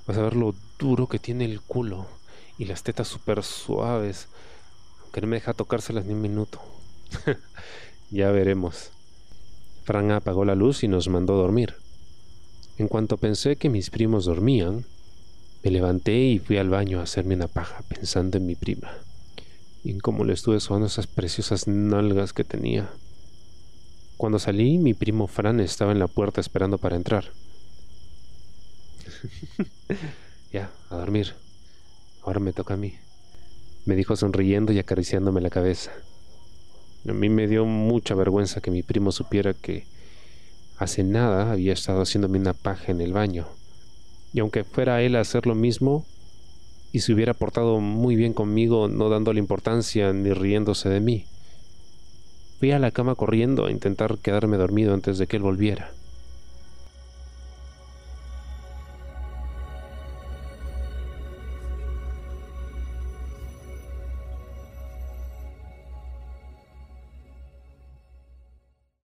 Vas 0.07 0.17
a 0.17 0.23
ver 0.23 0.35
lo 0.35 0.55
duro 0.79 1.07
que 1.07 1.19
tiene 1.19 1.45
el 1.45 1.61
culo 1.61 2.07
y 2.61 2.67
las 2.67 2.83
tetas 2.83 3.09
súper 3.09 3.43
suaves, 3.43 4.29
que 5.15 5.23
no 5.23 5.29
me 5.29 5.37
deja 5.37 5.55
tocárselas 5.55 6.05
ni 6.05 6.13
un 6.13 6.21
minuto. 6.21 6.61
ya 8.11 8.31
veremos. 8.31 8.91
Fran 9.85 10.11
apagó 10.11 10.45
la 10.45 10.55
luz 10.55 10.85
y 10.85 10.89
nos 10.89 11.09
mandó 11.09 11.37
dormir. 11.37 11.75
En 12.77 12.87
cuanto 12.87 13.17
pensé 13.17 13.57
que 13.57 13.71
mis 13.71 13.89
primos 13.89 14.27
dormían, 14.27 14.85
me 15.65 15.71
levanté 15.71 16.19
y 16.19 16.39
fui 16.39 16.59
al 16.59 16.69
baño 16.69 17.01
a 17.01 17.05
hacerme 17.05 17.35
una 17.35 17.49
paja 17.49 17.83
pensando 17.89 18.37
en 18.37 18.45
mi 18.45 18.57
prima 18.57 18.91
y 19.83 19.93
en 19.93 19.99
cómo 19.99 20.25
le 20.25 20.35
estuve 20.35 20.61
sobando 20.61 20.87
esas 20.87 21.07
preciosas 21.07 21.67
nalgas 21.67 22.35
que 22.35 22.45
tenía. 22.45 22.91
Cuando 24.19 24.39
salí, 24.39 24.77
mi 24.77 24.93
primo 24.93 25.29
Fran 25.29 25.61
estaba 25.61 25.93
en 25.93 25.99
la 25.99 26.09
puerta 26.09 26.43
esperando 26.43 26.77
para 26.77 26.97
entrar. 26.97 27.25
ya, 30.53 30.71
a 30.91 30.97
dormir. 30.97 31.35
Ahora 32.23 32.41
me 32.41 32.53
toca 32.53 32.75
a 32.75 32.77
mí, 32.77 32.95
me 33.87 33.95
dijo 33.95 34.15
sonriendo 34.17 34.73
y 34.73 34.79
acariciándome 34.79 35.41
la 35.41 35.51
cabeza. 35.51 35.91
A 37.09 37.13
mí 37.13 37.29
me 37.29 37.49
dio 37.49 37.65
mucha 37.65 38.15
vergüenza 38.15 38.61
que 38.61 38.71
mi 38.71 38.83
primo 38.83 39.11
supiera 39.11 39.55
que 39.55 39.87
hace 40.79 41.03
nada 41.03 41.51
había 41.51 41.73
estado 41.73 42.03
haciéndome 42.03 42.39
una 42.39 42.53
paja 42.53 42.93
en 42.93 43.01
el 43.01 43.13
baño. 43.13 43.47
Y 44.33 44.41
aunque 44.41 44.65
fuera 44.65 45.03
él 45.03 45.17
a 45.17 45.21
hacer 45.21 45.47
lo 45.47 45.55
mismo, 45.55 46.05
y 46.93 47.01
se 47.01 47.13
hubiera 47.13 47.35
portado 47.35 47.81
muy 47.81 48.17
bien 48.17 48.33
conmigo, 48.33 48.89
no 48.89 49.09
dándole 49.09 49.39
importancia 49.39 50.13
ni 50.13 50.33
riéndose 50.33 50.89
de 50.89 51.01
mí. 51.01 51.25
Fui 52.59 52.73
a 52.73 52.79
la 52.79 52.91
cama 52.91 53.15
corriendo 53.15 53.67
a 53.67 53.71
intentar 53.71 54.19
quedarme 54.19 54.57
dormido 54.57 54.93
antes 54.93 55.19
de 55.19 55.27
que 55.27 55.37
él 55.37 55.43
volviera. 55.43 55.93